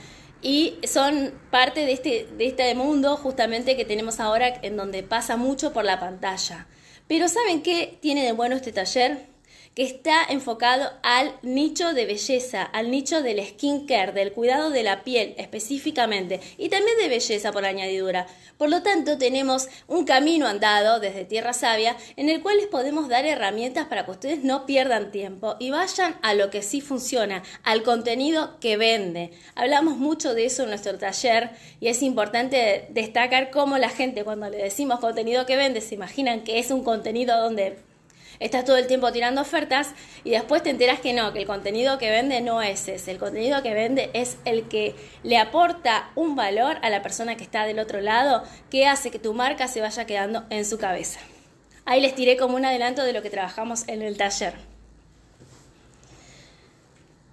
y 0.41 0.79
son 0.83 1.33
parte 1.51 1.85
de 1.85 1.93
este, 1.93 2.27
de 2.37 2.47
este 2.47 2.73
mundo 2.75 3.15
justamente 3.17 3.77
que 3.77 3.85
tenemos 3.85 4.19
ahora 4.19 4.59
en 4.61 4.77
donde 4.77 5.03
pasa 5.03 5.37
mucho 5.37 5.73
por 5.73 5.85
la 5.85 5.99
pantalla. 5.99 6.67
Pero 7.07 7.27
¿saben 7.27 7.61
qué 7.61 7.97
tiene 8.01 8.23
de 8.23 8.31
bueno 8.31 8.55
este 8.55 8.71
taller? 8.71 9.32
Que 9.75 9.83
está 9.83 10.23
enfocado 10.29 10.91
al 11.01 11.33
nicho 11.41 11.93
de 11.93 12.05
belleza, 12.05 12.63
al 12.63 12.91
nicho 12.91 13.21
del 13.21 13.43
skincare, 13.43 14.11
del 14.11 14.31
cuidado 14.31 14.69
de 14.69 14.83
la 14.83 15.03
piel 15.03 15.33
específicamente 15.37 16.39
y 16.57 16.69
también 16.69 16.97
de 16.97 17.09
belleza 17.09 17.51
por 17.51 17.65
añadidura. 17.65 18.27
Por 18.57 18.69
lo 18.69 18.83
tanto, 18.83 19.17
tenemos 19.17 19.67
un 19.87 20.05
camino 20.05 20.47
andado 20.47 20.99
desde 20.99 21.25
Tierra 21.25 21.53
Sabia 21.53 21.97
en 22.17 22.29
el 22.29 22.41
cual 22.41 22.57
les 22.57 22.67
podemos 22.67 23.09
dar 23.09 23.25
herramientas 23.25 23.87
para 23.87 24.05
que 24.05 24.11
ustedes 24.11 24.43
no 24.43 24.65
pierdan 24.65 25.11
tiempo 25.11 25.55
y 25.59 25.71
vayan 25.71 26.15
a 26.21 26.33
lo 26.33 26.49
que 26.49 26.61
sí 26.61 26.79
funciona, 26.79 27.43
al 27.63 27.83
contenido 27.83 28.59
que 28.59 28.77
vende. 28.77 29.31
Hablamos 29.55 29.97
mucho 29.97 30.33
de 30.33 30.45
eso 30.45 30.63
en 30.63 30.69
nuestro 30.69 30.97
taller 30.97 31.51
y 31.79 31.87
es 31.87 32.03
importante 32.03 32.87
destacar 32.89 33.49
cómo 33.49 33.77
la 33.77 33.89
gente 33.89 34.23
cuando 34.23 34.49
le 34.49 34.57
decimos 34.57 34.99
contenido 34.99 35.45
que 35.45 35.55
vende 35.55 35.81
se 35.81 35.95
imaginan 35.95 36.43
que 36.43 36.59
es 36.59 36.69
un 36.69 36.83
contenido 36.83 37.39
donde 37.39 37.77
estás 38.43 38.65
todo 38.65 38.77
el 38.77 38.87
tiempo 38.87 39.11
tirando 39.11 39.41
ofertas 39.41 39.91
y 40.23 40.31
después 40.31 40.61
te 40.61 40.69
enteras 40.69 40.99
que 40.99 41.13
no, 41.13 41.31
que 41.33 41.39
el 41.39 41.47
contenido 41.47 41.97
que 41.97 42.11
vende 42.11 42.41
no 42.41 42.61
es 42.61 42.87
ese. 42.87 43.11
El 43.11 43.17
contenido 43.17 43.63
que 43.63 43.73
vende 43.73 44.09
es 44.13 44.37
el 44.45 44.67
que 44.67 44.95
le 45.23 45.37
aporta 45.37 46.11
un 46.15 46.35
valor 46.35 46.77
a 46.81 46.89
la 46.89 47.01
persona 47.01 47.37
que 47.37 47.43
está 47.43 47.65
del 47.65 47.79
otro 47.79 48.01
lado, 48.01 48.43
que 48.69 48.85
hace 48.85 49.11
que 49.11 49.19
tu 49.19 49.33
marca 49.33 49.67
se 49.67 49.81
vaya 49.81 50.05
quedando 50.05 50.43
en 50.49 50.65
su 50.65 50.77
cabeza. 50.77 51.19
Ahí 51.85 52.01
les 52.01 52.15
tiré 52.15 52.37
como 52.37 52.55
un 52.55 52.65
adelanto 52.65 53.03
de 53.03 53.13
lo 53.13 53.21
que 53.21 53.29
trabajamos 53.29 53.87
en 53.87 54.01
el 54.01 54.17
taller. 54.17 54.53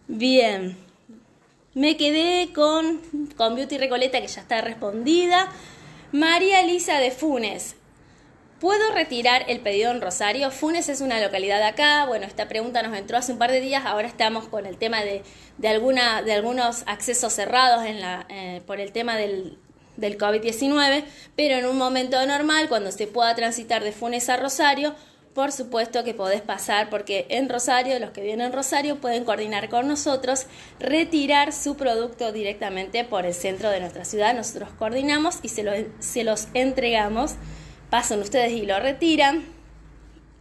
Bien, 0.08 0.76
me 1.74 1.96
quedé 1.96 2.52
con, 2.52 3.00
con 3.36 3.54
Beauty 3.54 3.78
Recoleta 3.78 4.20
que 4.20 4.26
ya 4.26 4.40
está 4.40 4.60
respondida. 4.60 5.48
María 6.12 6.62
Elisa 6.62 6.98
de 6.98 7.12
Funes, 7.12 7.76
¿Puedo 8.60 8.92
retirar 8.92 9.46
el 9.48 9.60
pedido 9.60 9.90
en 9.90 10.02
Rosario? 10.02 10.50
Funes 10.50 10.90
es 10.90 11.00
una 11.00 11.18
localidad 11.18 11.60
de 11.60 11.64
acá. 11.64 12.04
Bueno, 12.04 12.26
esta 12.26 12.46
pregunta 12.46 12.82
nos 12.82 12.94
entró 12.94 13.16
hace 13.16 13.32
un 13.32 13.38
par 13.38 13.50
de 13.50 13.62
días. 13.62 13.84
Ahora 13.86 14.06
estamos 14.06 14.48
con 14.48 14.66
el 14.66 14.76
tema 14.76 15.00
de, 15.02 15.22
de, 15.56 15.68
alguna, 15.68 16.20
de 16.20 16.34
algunos 16.34 16.82
accesos 16.86 17.32
cerrados 17.32 17.82
eh, 17.86 18.60
por 18.66 18.78
el 18.78 18.92
tema 18.92 19.16
del, 19.16 19.56
del 19.96 20.18
COVID-19, 20.18 21.04
pero 21.36 21.54
en 21.54 21.64
un 21.64 21.78
momento 21.78 22.24
normal, 22.26 22.68
cuando 22.68 22.92
se 22.92 23.06
pueda 23.06 23.34
transitar 23.34 23.82
de 23.82 23.92
Funes 23.92 24.28
a 24.28 24.36
Rosario, 24.36 24.94
por 25.32 25.52
supuesto 25.52 26.04
que 26.04 26.12
podés 26.12 26.42
pasar 26.42 26.90
porque 26.90 27.24
en 27.30 27.48
Rosario, 27.48 27.98
los 27.98 28.10
que 28.10 28.20
vienen 28.20 28.48
en 28.48 28.52
Rosario 28.52 29.00
pueden 29.00 29.24
coordinar 29.24 29.70
con 29.70 29.88
nosotros, 29.88 30.44
retirar 30.78 31.54
su 31.54 31.76
producto 31.78 32.30
directamente 32.30 33.04
por 33.04 33.24
el 33.24 33.32
centro 33.32 33.70
de 33.70 33.80
nuestra 33.80 34.04
ciudad. 34.04 34.34
Nosotros 34.34 34.68
coordinamos 34.78 35.38
y 35.42 35.48
se, 35.48 35.62
lo, 35.62 35.72
se 35.98 36.24
los 36.24 36.48
entregamos 36.52 37.36
pasan 37.90 38.20
ustedes 38.20 38.52
y 38.52 38.62
lo 38.62 38.78
retiran, 38.80 39.44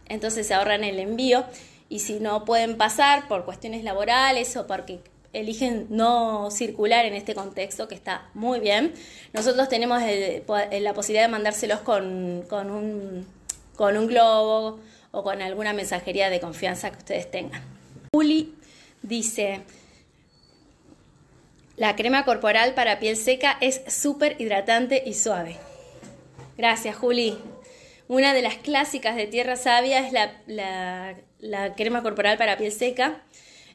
entonces 0.08 0.46
se 0.46 0.54
ahorran 0.54 0.84
el 0.84 0.98
envío 0.98 1.44
y 1.88 1.98
si 1.98 2.20
no 2.20 2.44
pueden 2.44 2.76
pasar 2.76 3.28
por 3.28 3.44
cuestiones 3.44 3.84
laborales 3.84 4.56
o 4.56 4.66
porque 4.66 5.00
eligen 5.32 5.86
no 5.90 6.50
circular 6.50 7.04
en 7.04 7.14
este 7.14 7.34
contexto, 7.34 7.88
que 7.88 7.94
está 7.94 8.28
muy 8.34 8.60
bien, 8.60 8.94
nosotros 9.32 9.68
tenemos 9.68 10.00
la 10.00 10.94
posibilidad 10.94 11.24
de 11.24 11.28
mandárselos 11.28 11.80
con, 11.80 12.44
con, 12.48 12.70
un, 12.70 13.26
con 13.76 13.96
un 13.96 14.06
globo 14.06 14.80
o 15.12 15.22
con 15.22 15.42
alguna 15.42 15.72
mensajería 15.72 16.30
de 16.30 16.40
confianza 16.40 16.90
que 16.90 16.98
ustedes 16.98 17.30
tengan. 17.30 17.62
Juli 18.12 18.54
dice, 19.02 19.62
la 21.76 21.96
crema 21.96 22.24
corporal 22.24 22.74
para 22.74 22.98
piel 22.98 23.16
seca 23.16 23.56
es 23.60 23.82
súper 23.88 24.40
hidratante 24.40 25.02
y 25.06 25.14
suave. 25.14 25.56
Gracias, 26.60 26.94
Juli. 26.94 27.38
Una 28.06 28.34
de 28.34 28.42
las 28.42 28.56
clásicas 28.56 29.16
de 29.16 29.26
Tierra 29.26 29.56
Sabia 29.56 30.06
es 30.06 30.12
la, 30.12 31.72
crema 31.74 32.02
corporal 32.02 32.36
para 32.36 32.58
piel 32.58 32.70
seca. 32.70 33.22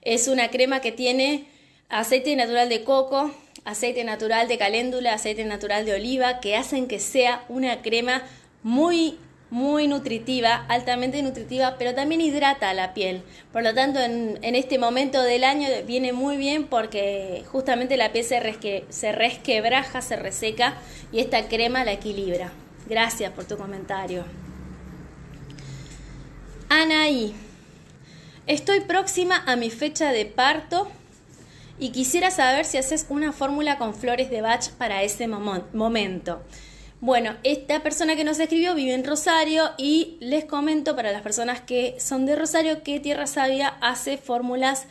Es 0.03 0.27
una 0.27 0.49
crema 0.49 0.81
que 0.81 0.91
tiene 0.91 1.45
aceite 1.89 2.35
natural 2.35 2.69
de 2.69 2.83
coco, 2.83 3.31
aceite 3.63 4.03
natural 4.03 4.47
de 4.47 4.59
caléndula, 4.59 5.13
aceite 5.15 5.45
natural 5.45 5.87
de 5.87 5.95
oliva, 5.95 6.39
que 6.41 6.55
hacen 6.55 6.87
que 6.87 6.99
sea 6.99 7.43
una 7.49 7.81
crema 7.81 8.21
muy, 8.61 9.17
muy 9.49 9.87
nutritiva, 9.87 10.67
altamente 10.69 11.23
nutritiva, 11.23 11.77
pero 11.79 11.95
también 11.95 12.21
hidrata 12.21 12.71
la 12.75 12.93
piel. 12.93 13.23
Por 13.51 13.63
lo 13.63 13.73
tanto, 13.73 13.99
en, 13.99 14.37
este 14.43 14.77
momento 14.77 15.23
del 15.23 15.43
año 15.43 15.69
viene 15.87 16.13
muy 16.13 16.37
bien 16.37 16.67
porque 16.67 17.43
justamente 17.51 17.97
la 17.97 18.11
piel 18.11 18.25
se, 18.25 18.85
se 18.89 19.11
resquebraja, 19.11 20.03
se 20.03 20.17
reseca 20.17 20.75
y 21.11 21.19
esta 21.19 21.47
crema 21.47 21.83
la 21.83 21.93
equilibra. 21.93 22.51
Gracias 22.87 23.31
por 23.33 23.45
tu 23.45 23.57
comentario. 23.57 24.23
Anaí, 26.69 27.33
estoy 28.47 28.81
próxima 28.81 29.43
a 29.45 29.55
mi 29.55 29.69
fecha 29.69 30.11
de 30.11 30.25
parto 30.25 30.91
y 31.79 31.89
quisiera 31.89 32.31
saber 32.31 32.65
si 32.65 32.77
haces 32.77 33.05
una 33.09 33.31
fórmula 33.31 33.77
con 33.77 33.95
flores 33.95 34.29
de 34.29 34.41
Bach 34.41 34.69
para 34.77 35.03
ese 35.03 35.27
momento. 35.27 36.43
Bueno, 37.01 37.35
esta 37.43 37.83
persona 37.83 38.15
que 38.15 38.23
nos 38.23 38.39
escribió 38.39 38.73
vive 38.73 38.93
en 38.93 39.03
Rosario 39.03 39.71
y 39.77 40.17
les 40.21 40.45
comento 40.45 40.95
para 40.95 41.11
las 41.11 41.21
personas 41.21 41.61
que 41.61 41.99
son 41.99 42.25
de 42.25 42.35
Rosario 42.35 42.83
que 42.83 42.99
Tierra 42.99 43.27
Sabia 43.27 43.67
hace 43.81 44.17
fórmulas 44.17 44.87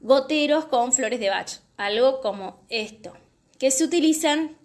goteros 0.00 0.64
con 0.66 0.92
flores 0.92 1.20
de 1.20 1.30
Bach, 1.30 1.60
algo 1.76 2.20
como 2.20 2.60
esto, 2.68 3.12
que 3.58 3.70
se 3.70 3.84
utilizan 3.84 4.56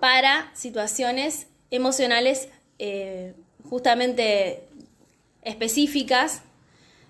para 0.00 0.50
situaciones 0.54 1.48
emocionales 1.72 2.48
eh, 2.78 3.34
justamente 3.68 4.68
específicas. 5.42 6.42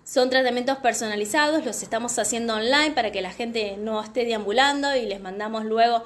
Son 0.05 0.31
tratamientos 0.31 0.79
personalizados, 0.79 1.64
los 1.64 1.83
estamos 1.83 2.18
haciendo 2.18 2.55
online 2.55 2.92
para 2.92 3.12
que 3.12 3.20
la 3.20 3.31
gente 3.31 3.77
no 3.77 4.03
esté 4.03 4.25
deambulando 4.25 4.96
y 4.96 5.07
les 5.07 5.20
mandamos 5.20 5.64
luego 5.64 6.03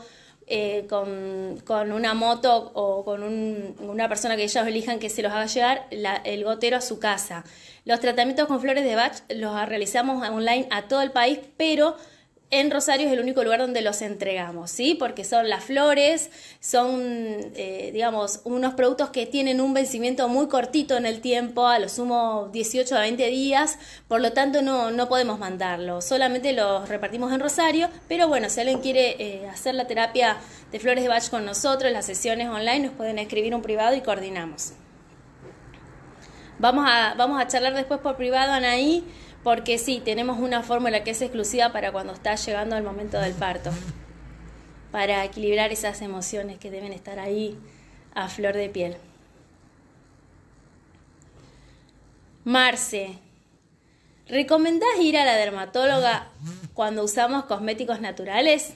eh, 0.49 0.87
con, 0.89 1.93
una 1.93 2.15
moto 2.15 2.71
o 2.75 3.05
con 3.05 3.23
una 3.23 4.09
persona 4.09 4.37
que 4.37 4.45
ellos 4.45 4.67
elijan 4.67 4.99
que 4.99 5.09
se 5.09 5.23
los 5.23 5.33
haga 5.33 5.47
llegar 5.47 5.87
el 6.25 6.45
gotero 6.45 6.77
a 6.77 6.81
su 6.81 6.99
casa. 6.99 7.45
Los 7.85 8.01
tratamientos 8.01 8.47
con 8.47 8.61
flores 8.61 8.85
de 8.85 8.95
Bach 8.95 9.23
los 9.31 9.69
realizamos 9.69 10.29
online 10.29 10.69
a 10.71 10.83
todo 10.83 11.03
el 11.03 11.11
país, 11.11 11.41
pero 11.57 11.97
en 12.51 12.71
Rosario 12.71 13.09
es 13.09 13.13
el 13.13 13.19
único 13.21 13.43
lugar 13.43 13.59
donde 13.59 13.83
los 13.83 14.03
entregamos, 14.03 14.71
¿sí? 14.71 14.95
Porque 14.95 15.25
son 15.25 15.49
las 15.49 15.65
flores, 15.65 16.31
son, 16.61 17.01
eh, 17.57 17.91
digamos, 17.93 18.41
unos 18.45 18.75
productos 18.75 19.11
que 19.11 19.27
tienen 19.27 19.61
un 19.61 19.75
vencimiento 19.75 20.29
muy 20.29 20.47
cortito 20.47 20.97
en 20.97 21.07
el 21.07 21.21
tiempo, 21.21 21.67
a 21.67 21.81
lo 21.81 21.89
sumo 21.89 22.49
18 22.53 22.97
a 22.97 23.01
20 23.01 23.27
días, 23.27 23.79
por 24.07 24.21
lo 24.21 24.33
tanto 24.33 24.63
no, 24.63 24.93
no 24.93 25.09
podemos 25.09 25.41
mandarlo, 25.41 26.01
solamente 26.01 26.53
los 26.53 26.89
repartimos 26.89 27.33
en 27.33 27.41
Rosario, 27.41 27.89
pero 28.07 28.29
bueno, 28.29 28.49
si 28.49 28.61
alguien 28.61 28.81
quiere 28.81 29.17
eh, 29.19 29.49
hacer 29.49 29.75
la 29.75 29.89
terapia 29.89 30.37
de 30.71 30.79
flores 30.79 31.03
de 31.03 31.09
Bach 31.09 31.29
con 31.29 31.45
nosotros, 31.45 31.91
las 31.91 32.07
sesiones 32.07 32.49
online, 32.49 32.87
nos 32.87 32.93
pueden 32.93 33.19
escribir 33.19 33.57
un 33.57 33.63
privado 33.63 33.97
y 33.97 34.03
coordinamos. 34.03 34.73
Vamos 36.59 36.87
a, 36.89 37.15
vamos 37.19 37.41
a 37.41 37.49
charlar 37.49 37.75
después 37.75 38.01
por 38.01 38.17
privado, 38.17 38.53
Anaí 38.53 39.05
porque 39.47 39.79
sí, 39.79 40.03
tenemos 40.05 40.41
una 40.41 40.65
fórmula 40.65 41.05
que 41.05 41.13
es 41.13 41.23
exclusiva 41.23 41.71
para 41.71 41.93
cuando 41.93 42.13
está 42.13 42.35
llegando 42.35 42.77
el 42.77 42.83
momento 42.83 43.21
del 43.21 43.33
parto, 43.33 43.71
para 44.91 45.25
equilibrar 45.25 45.71
esas 45.71 46.03
emociones 46.03 46.59
que 46.59 46.69
deben 46.69 46.93
estar 46.93 47.21
ahí 47.21 47.57
a 48.13 48.29
flor 48.29 48.57
de 48.57 48.69
piel. 48.69 48.97
Marce, 52.43 53.21
¿recomendás 54.27 54.99
ir 54.99 55.17
a 55.17 55.25
la 55.25 55.37
dermatóloga 55.37 56.33
cuando 56.75 57.05
usamos 57.05 57.45
cosméticos 57.45 58.01
naturales? 58.01 58.75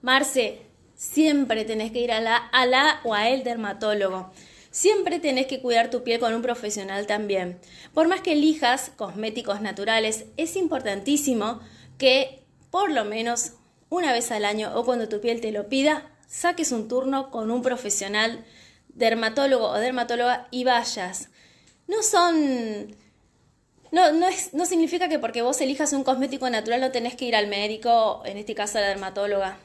Marce, 0.00 0.62
siempre 0.94 1.64
tenés 1.64 1.90
que 1.90 2.02
ir 2.02 2.12
a 2.12 2.20
la, 2.20 2.36
a 2.36 2.66
la 2.66 3.00
o 3.02 3.14
a 3.14 3.30
el 3.30 3.42
dermatólogo. 3.42 4.30
Siempre 4.76 5.20
tenés 5.20 5.46
que 5.46 5.62
cuidar 5.62 5.88
tu 5.88 6.02
piel 6.02 6.20
con 6.20 6.34
un 6.34 6.42
profesional 6.42 7.06
también. 7.06 7.58
Por 7.94 8.08
más 8.08 8.20
que 8.20 8.32
elijas 8.32 8.92
cosméticos 8.94 9.62
naturales, 9.62 10.26
es 10.36 10.54
importantísimo 10.54 11.60
que 11.96 12.42
por 12.70 12.90
lo 12.90 13.06
menos 13.06 13.52
una 13.88 14.12
vez 14.12 14.30
al 14.32 14.44
año 14.44 14.72
o 14.74 14.84
cuando 14.84 15.08
tu 15.08 15.22
piel 15.22 15.40
te 15.40 15.50
lo 15.50 15.70
pida, 15.70 16.10
saques 16.28 16.72
un 16.72 16.88
turno 16.88 17.30
con 17.30 17.50
un 17.50 17.62
profesional, 17.62 18.44
dermatólogo 18.90 19.66
o 19.66 19.78
dermatóloga 19.78 20.46
y 20.50 20.64
vayas. 20.64 21.30
No 21.88 22.02
son... 22.02 22.94
No, 23.92 24.12
no, 24.12 24.28
es, 24.28 24.52
no 24.52 24.66
significa 24.66 25.08
que 25.08 25.18
porque 25.18 25.40
vos 25.40 25.58
elijas 25.62 25.94
un 25.94 26.04
cosmético 26.04 26.50
natural 26.50 26.82
no 26.82 26.90
tenés 26.90 27.16
que 27.16 27.24
ir 27.24 27.34
al 27.34 27.46
médico, 27.46 28.20
en 28.26 28.36
este 28.36 28.54
caso 28.54 28.76
a 28.76 28.82
la 28.82 28.88
dermatóloga. 28.88 29.56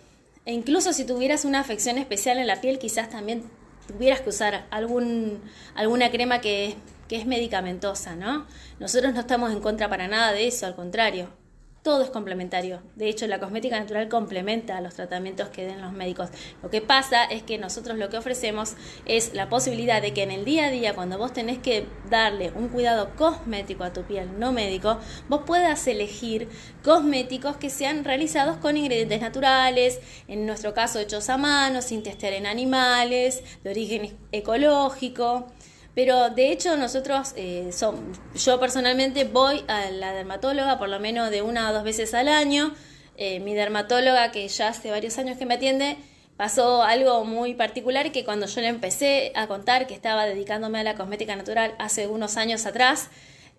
E 0.46 0.54
incluso 0.54 0.94
si 0.94 1.04
tuvieras 1.04 1.44
una 1.44 1.60
afección 1.60 1.98
especial 1.98 2.38
en 2.38 2.48
la 2.48 2.62
piel, 2.62 2.80
quizás 2.80 3.10
también 3.10 3.44
tuvieras 3.92 4.22
que 4.22 4.30
usar 4.30 4.66
algún, 4.72 5.40
alguna 5.76 6.10
crema 6.12 6.42
que, 6.42 6.76
que 7.08 7.18
es 7.18 7.26
medicamentosa, 7.26 8.16
¿no? 8.16 8.46
Nosotros 8.80 9.14
no 9.14 9.20
estamos 9.20 9.52
en 9.52 9.62
contra 9.62 9.90
para 9.90 10.08
nada 10.08 10.32
de 10.32 10.48
eso, 10.48 10.66
al 10.66 10.76
contrario. 10.76 11.41
Todo 11.84 12.04
es 12.04 12.12
complementario. 12.12 12.84
De 12.96 13.10
hecho, 13.10 13.26
la 13.26 13.40
cosmética 13.40 13.80
natural 13.80 14.08
complementa 14.08 14.80
los 14.82 14.94
tratamientos 14.94 15.50
que 15.50 15.66
den 15.66 15.82
los 15.82 15.94
médicos. 15.94 16.30
Lo 16.62 16.70
que 16.70 16.80
pasa 16.80 17.24
es 17.24 17.42
que 17.42 17.58
nosotros 17.58 17.98
lo 17.98 18.10
que 18.10 18.18
ofrecemos 18.18 18.76
es 19.06 19.34
la 19.34 19.50
posibilidad 19.50 20.00
de 20.00 20.14
que 20.14 20.22
en 20.22 20.30
el 20.30 20.46
día 20.46 20.68
a 20.68 20.70
día, 20.70 20.94
cuando 20.94 21.18
vos 21.18 21.34
tenés 21.34 21.58
que 21.58 21.88
darle 22.08 22.52
un 22.54 22.68
cuidado 22.68 23.16
cosmético 23.16 23.84
a 23.84 23.94
tu 23.94 24.04
piel, 24.04 24.38
no 24.38 24.52
médico, 24.52 25.00
vos 25.28 25.42
puedas 25.44 25.88
elegir 25.88 26.50
cosméticos 26.84 27.58
que 27.58 27.72
sean 27.72 28.04
realizados 28.04 28.58
con 28.58 28.78
ingredientes 28.78 29.20
naturales, 29.20 30.00
en 30.28 30.46
nuestro 30.46 30.76
caso 30.76 31.00
hechos 31.00 31.30
a 31.30 31.38
mano, 31.38 31.82
sin 31.82 32.04
testear 32.04 32.34
en 32.34 32.46
animales, 32.46 33.42
de 33.64 33.72
origen 33.72 34.16
ecológico. 34.32 35.48
Pero 35.94 36.30
de 36.30 36.52
hecho 36.52 36.78
nosotros, 36.78 37.34
eh, 37.36 37.70
son, 37.74 38.14
yo 38.36 38.60
personalmente 38.60 39.26
voy 39.26 39.64
a 39.68 39.90
la 39.92 40.14
dermatóloga 40.14 40.80
por 40.80 40.90
lo 40.90 41.00
menos 41.00 41.30
de 41.32 41.42
una 41.42 41.70
o 41.70 41.74
dos 41.74 41.84
veces 41.84 42.14
al 42.14 42.30
año. 42.30 42.74
Eh, 43.18 43.40
mi 43.42 43.54
dermatóloga, 43.54 44.32
que 44.32 44.48
ya 44.48 44.70
hace 44.70 44.90
varios 44.90 45.18
años 45.18 45.38
que 45.38 45.46
me 45.46 45.56
atiende, 45.56 45.98
pasó 46.38 46.82
algo 46.82 47.26
muy 47.26 47.54
particular 47.54 48.12
que 48.12 48.24
cuando 48.24 48.46
yo 48.46 48.62
le 48.62 48.68
empecé 48.68 49.34
a 49.36 49.48
contar 49.48 49.86
que 49.86 49.94
estaba 49.94 50.26
dedicándome 50.26 50.80
a 50.80 50.84
la 50.84 50.96
cosmética 50.96 51.36
natural 51.36 51.76
hace 51.78 52.08
unos 52.08 52.38
años 52.38 52.66
atrás, 52.66 53.10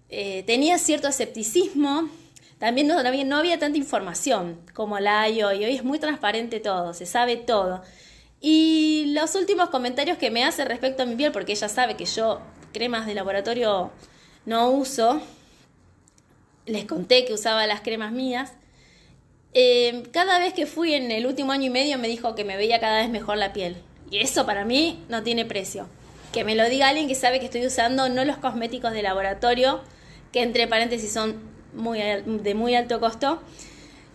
eh, 0.08 0.42
tenía 0.46 0.78
cierto 0.78 1.08
escepticismo. 1.08 2.08
También 2.58 2.86
no, 2.86 3.02
no 3.02 3.36
había 3.36 3.58
tanta 3.58 3.76
información 3.76 4.58
como 4.72 4.98
la 5.00 5.22
hay 5.22 5.42
hoy. 5.42 5.64
Hoy 5.64 5.74
es 5.76 5.84
muy 5.84 5.98
transparente 5.98 6.60
todo, 6.60 6.94
se 6.94 7.06
sabe 7.06 7.36
todo. 7.36 7.82
Y 8.44 9.12
los 9.14 9.36
últimos 9.36 9.70
comentarios 9.70 10.18
que 10.18 10.32
me 10.32 10.44
hace 10.44 10.64
respecto 10.64 11.04
a 11.04 11.06
mi 11.06 11.14
piel, 11.14 11.30
porque 11.30 11.52
ella 11.52 11.68
sabe 11.68 11.96
que 11.96 12.06
yo 12.06 12.40
cremas 12.72 13.06
de 13.06 13.14
laboratorio 13.14 13.92
no 14.46 14.70
uso, 14.70 15.22
les 16.66 16.84
conté 16.84 17.24
que 17.24 17.34
usaba 17.34 17.68
las 17.68 17.82
cremas 17.82 18.10
mías. 18.10 18.52
Eh, 19.54 20.02
cada 20.12 20.40
vez 20.40 20.54
que 20.54 20.66
fui 20.66 20.92
en 20.94 21.12
el 21.12 21.24
último 21.24 21.52
año 21.52 21.66
y 21.66 21.70
medio 21.70 21.98
me 21.98 22.08
dijo 22.08 22.34
que 22.34 22.44
me 22.44 22.56
veía 22.56 22.80
cada 22.80 22.98
vez 22.98 23.10
mejor 23.10 23.36
la 23.36 23.52
piel. 23.52 23.76
Y 24.10 24.18
eso 24.18 24.44
para 24.44 24.64
mí 24.64 25.04
no 25.08 25.22
tiene 25.22 25.44
precio. 25.44 25.86
Que 26.32 26.42
me 26.42 26.56
lo 26.56 26.68
diga 26.68 26.88
alguien 26.88 27.06
que 27.06 27.14
sabe 27.14 27.38
que 27.38 27.44
estoy 27.44 27.64
usando 27.64 28.08
no 28.08 28.24
los 28.24 28.38
cosméticos 28.38 28.92
de 28.92 29.02
laboratorio, 29.02 29.82
que 30.32 30.42
entre 30.42 30.66
paréntesis 30.66 31.12
son 31.12 31.36
muy, 31.74 32.00
de 32.00 32.54
muy 32.54 32.74
alto 32.74 32.98
costo, 32.98 33.40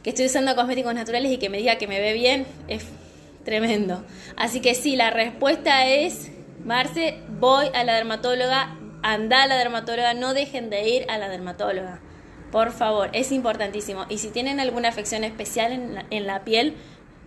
que 0.04 0.10
estoy 0.10 0.26
usando 0.26 0.54
cosméticos 0.54 0.94
naturales 0.94 1.32
y 1.32 1.38
que 1.38 1.50
me 1.50 1.60
diga 1.60 1.78
que 1.78 1.88
me 1.88 2.02
ve 2.02 2.12
bien, 2.12 2.46
es 2.68 2.84
Tremendo. 3.48 4.04
Así 4.36 4.60
que 4.60 4.76
sí, 4.76 4.98
la 4.98 5.10
respuesta 5.10 5.88
es, 5.88 6.30
Marce, 6.66 7.22
voy 7.40 7.68
a 7.74 7.86
la 7.86 7.96
dermatóloga, 7.96 8.76
anda 9.04 9.44
a 9.44 9.48
la 9.48 9.56
dermatóloga, 9.56 10.14
no 10.14 10.34
dejen 10.34 10.70
de 10.70 10.90
ir 10.90 11.10
a 11.10 11.18
la 11.18 11.30
dermatóloga. 11.30 12.02
Por 12.52 12.74
favor, 12.74 13.10
es 13.14 13.32
importantísimo. 13.32 14.06
Y 14.10 14.18
si 14.18 14.32
tienen 14.32 14.60
alguna 14.60 14.90
afección 14.90 15.24
especial 15.24 15.72
en 15.72 15.96
la, 15.96 16.06
en 16.10 16.28
la 16.28 16.44
piel, 16.44 16.76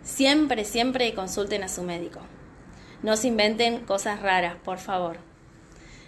siempre, 0.03 0.67
siempre 0.67 1.15
consulten 1.15 1.65
a 1.65 1.69
su 1.69 1.85
médico. 1.85 2.21
No 3.03 3.17
se 3.17 3.29
inventen 3.29 3.87
cosas 3.87 4.21
raras, 4.21 4.57
por 4.63 4.77
favor. 4.77 5.21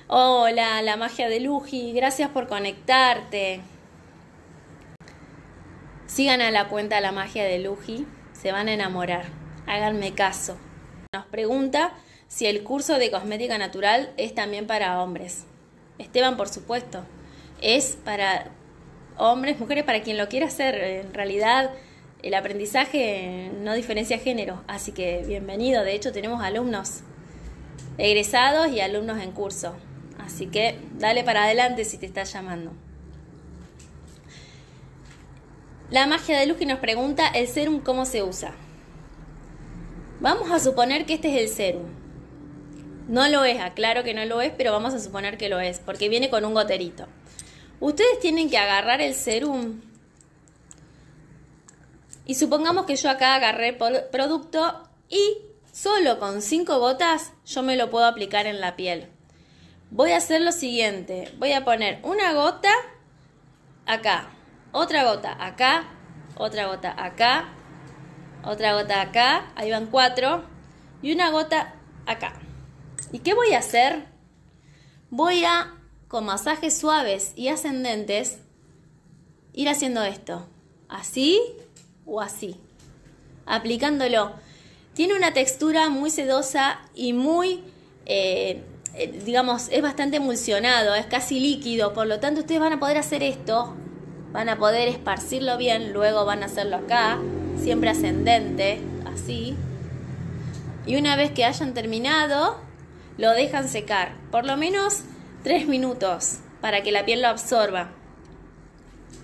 Hola, 0.08 0.82
la 0.82 0.98
magia 0.98 1.30
de 1.30 1.40
Luji, 1.40 1.94
gracias 1.94 2.28
por 2.28 2.48
conectarte. 2.48 3.62
Sigan 6.04 6.42
a 6.42 6.50
la 6.50 6.68
cuenta 6.68 7.00
La 7.00 7.12
magia 7.12 7.44
de 7.44 7.60
Luji, 7.60 8.06
se 8.34 8.52
van 8.52 8.68
a 8.68 8.74
enamorar 8.74 9.40
háganme 9.66 10.14
caso. 10.14 10.56
Nos 11.12 11.26
pregunta 11.26 11.92
si 12.28 12.46
el 12.46 12.62
curso 12.62 12.98
de 12.98 13.10
cosmética 13.10 13.58
natural 13.58 14.12
es 14.16 14.34
también 14.34 14.66
para 14.66 15.02
hombres. 15.02 15.44
Esteban, 15.98 16.36
por 16.36 16.48
supuesto, 16.48 17.04
es 17.60 17.96
para 18.04 18.50
hombres, 19.18 19.60
mujeres, 19.60 19.84
para 19.84 20.02
quien 20.02 20.18
lo 20.18 20.28
quiera 20.28 20.46
hacer. 20.46 20.74
En 20.74 21.14
realidad, 21.14 21.70
el 22.22 22.34
aprendizaje 22.34 23.50
no 23.60 23.74
diferencia 23.74 24.18
género, 24.18 24.62
así 24.66 24.92
que 24.92 25.24
bienvenido. 25.26 25.84
De 25.84 25.94
hecho, 25.94 26.12
tenemos 26.12 26.42
alumnos 26.42 27.00
egresados 27.98 28.72
y 28.72 28.80
alumnos 28.80 29.20
en 29.22 29.32
curso. 29.32 29.76
Así 30.18 30.46
que 30.46 30.78
dale 30.98 31.24
para 31.24 31.44
adelante 31.44 31.84
si 31.84 31.98
te 31.98 32.06
está 32.06 32.24
llamando. 32.24 32.72
La 35.90 36.06
magia 36.06 36.38
de 36.38 36.46
luz 36.46 36.56
que 36.56 36.64
nos 36.64 36.78
pregunta 36.78 37.28
el 37.28 37.46
serum 37.48 37.80
cómo 37.80 38.06
se 38.06 38.22
usa. 38.22 38.54
Vamos 40.22 40.52
a 40.52 40.60
suponer 40.60 41.04
que 41.04 41.14
este 41.14 41.34
es 41.34 41.40
el 41.40 41.48
serum. 41.48 41.88
No 43.08 43.28
lo 43.28 43.42
es, 43.42 43.60
aclaro 43.60 44.04
que 44.04 44.14
no 44.14 44.24
lo 44.24 44.40
es, 44.40 44.52
pero 44.56 44.70
vamos 44.70 44.94
a 44.94 45.00
suponer 45.00 45.36
que 45.36 45.48
lo 45.48 45.58
es, 45.58 45.80
porque 45.80 46.08
viene 46.08 46.30
con 46.30 46.44
un 46.44 46.54
goterito. 46.54 47.08
Ustedes 47.80 48.20
tienen 48.20 48.48
que 48.48 48.56
agarrar 48.56 49.00
el 49.00 49.14
serum 49.14 49.80
y 52.24 52.36
supongamos 52.36 52.86
que 52.86 52.94
yo 52.94 53.10
acá 53.10 53.34
agarré 53.34 53.72
producto 53.72 54.88
y 55.08 55.38
solo 55.72 56.20
con 56.20 56.40
5 56.40 56.78
gotas 56.78 57.32
yo 57.44 57.64
me 57.64 57.76
lo 57.76 57.90
puedo 57.90 58.06
aplicar 58.06 58.46
en 58.46 58.60
la 58.60 58.76
piel. 58.76 59.08
Voy 59.90 60.12
a 60.12 60.18
hacer 60.18 60.40
lo 60.40 60.52
siguiente, 60.52 61.32
voy 61.38 61.50
a 61.50 61.64
poner 61.64 61.98
una 62.04 62.32
gota 62.32 62.70
acá, 63.86 64.30
otra 64.70 65.02
gota 65.02 65.36
acá, 65.44 65.88
otra 66.36 66.68
gota 66.68 66.94
acá, 66.96 67.48
otra 68.44 68.74
gota 68.74 69.00
acá, 69.00 69.52
ahí 69.54 69.70
van 69.70 69.86
cuatro, 69.86 70.44
y 71.02 71.12
una 71.12 71.30
gota 71.30 71.74
acá. 72.06 72.34
¿Y 73.12 73.20
qué 73.20 73.34
voy 73.34 73.52
a 73.52 73.58
hacer? 73.58 74.06
Voy 75.10 75.44
a, 75.44 75.74
con 76.08 76.24
masajes 76.24 76.78
suaves 76.78 77.32
y 77.36 77.48
ascendentes, 77.48 78.38
ir 79.52 79.68
haciendo 79.68 80.02
esto, 80.02 80.46
así 80.88 81.40
o 82.06 82.20
así, 82.20 82.56
aplicándolo. 83.46 84.32
Tiene 84.94 85.14
una 85.14 85.32
textura 85.32 85.88
muy 85.88 86.10
sedosa 86.10 86.80
y 86.94 87.12
muy, 87.12 87.62
eh, 88.06 88.62
eh, 88.94 89.22
digamos, 89.24 89.68
es 89.70 89.82
bastante 89.82 90.18
emulsionado, 90.18 90.94
es 90.94 91.06
casi 91.06 91.40
líquido, 91.40 91.92
por 91.92 92.06
lo 92.06 92.20
tanto 92.20 92.40
ustedes 92.40 92.60
van 92.60 92.74
a 92.74 92.80
poder 92.80 92.98
hacer 92.98 93.22
esto, 93.22 93.74
van 94.32 94.48
a 94.48 94.58
poder 94.58 94.88
esparcirlo 94.88 95.56
bien, 95.58 95.92
luego 95.92 96.24
van 96.24 96.42
a 96.42 96.46
hacerlo 96.46 96.76
acá, 96.76 97.18
siempre 97.60 97.90
ascendente, 97.90 98.80
así. 99.12 99.56
Y 100.86 100.96
una 100.96 101.16
vez 101.16 101.30
que 101.30 101.44
hayan 101.44 101.74
terminado, 101.74 102.58
lo 103.18 103.30
dejan 103.32 103.68
secar, 103.68 104.14
por 104.30 104.44
lo 104.44 104.56
menos 104.56 105.02
3 105.44 105.68
minutos, 105.68 106.38
para 106.60 106.82
que 106.82 106.92
la 106.92 107.04
piel 107.04 107.22
lo 107.22 107.28
absorba. 107.28 107.92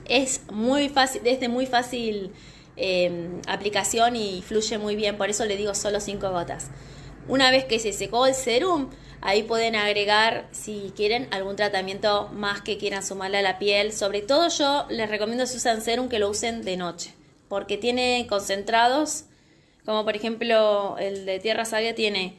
Es 0.04 0.42
muy 0.50 0.88
fácil, 0.88 1.22
es 1.24 1.40
de 1.40 1.48
muy 1.48 1.66
fácil 1.66 2.32
em, 2.76 3.40
aplicación 3.46 4.16
y 4.16 4.42
fluye 4.42 4.78
muy 4.78 4.96
bien, 4.96 5.16
por 5.16 5.30
eso 5.30 5.44
le 5.44 5.56
digo 5.56 5.74
solo 5.74 6.00
5 6.00 6.30
gotas. 6.30 6.70
Una 7.28 7.50
vez 7.50 7.64
que 7.64 7.78
se 7.78 7.92
secó 7.92 8.26
el 8.26 8.34
serum, 8.34 8.88
ahí 9.20 9.42
pueden 9.42 9.76
agregar, 9.76 10.48
si 10.50 10.92
quieren, 10.96 11.28
algún 11.30 11.56
tratamiento 11.56 12.30
más 12.32 12.62
que 12.62 12.78
quieran 12.78 13.02
sumarle 13.02 13.38
a 13.38 13.42
la 13.42 13.58
piel. 13.58 13.92
Sobre 13.92 14.22
todo 14.22 14.48
yo 14.48 14.86
les 14.88 15.10
recomiendo 15.10 15.46
si 15.46 15.58
usan 15.58 15.82
serum 15.82 16.08
que 16.08 16.18
lo 16.18 16.30
usen 16.30 16.64
de 16.64 16.76
noche, 16.76 17.12
porque 17.48 17.76
tiene 17.76 18.26
concentrados, 18.28 19.24
como 19.84 20.04
por 20.04 20.16
ejemplo 20.16 20.96
el 20.98 21.26
de 21.26 21.40
Tierra 21.40 21.64
Sabia 21.64 21.94
tiene 21.94 22.34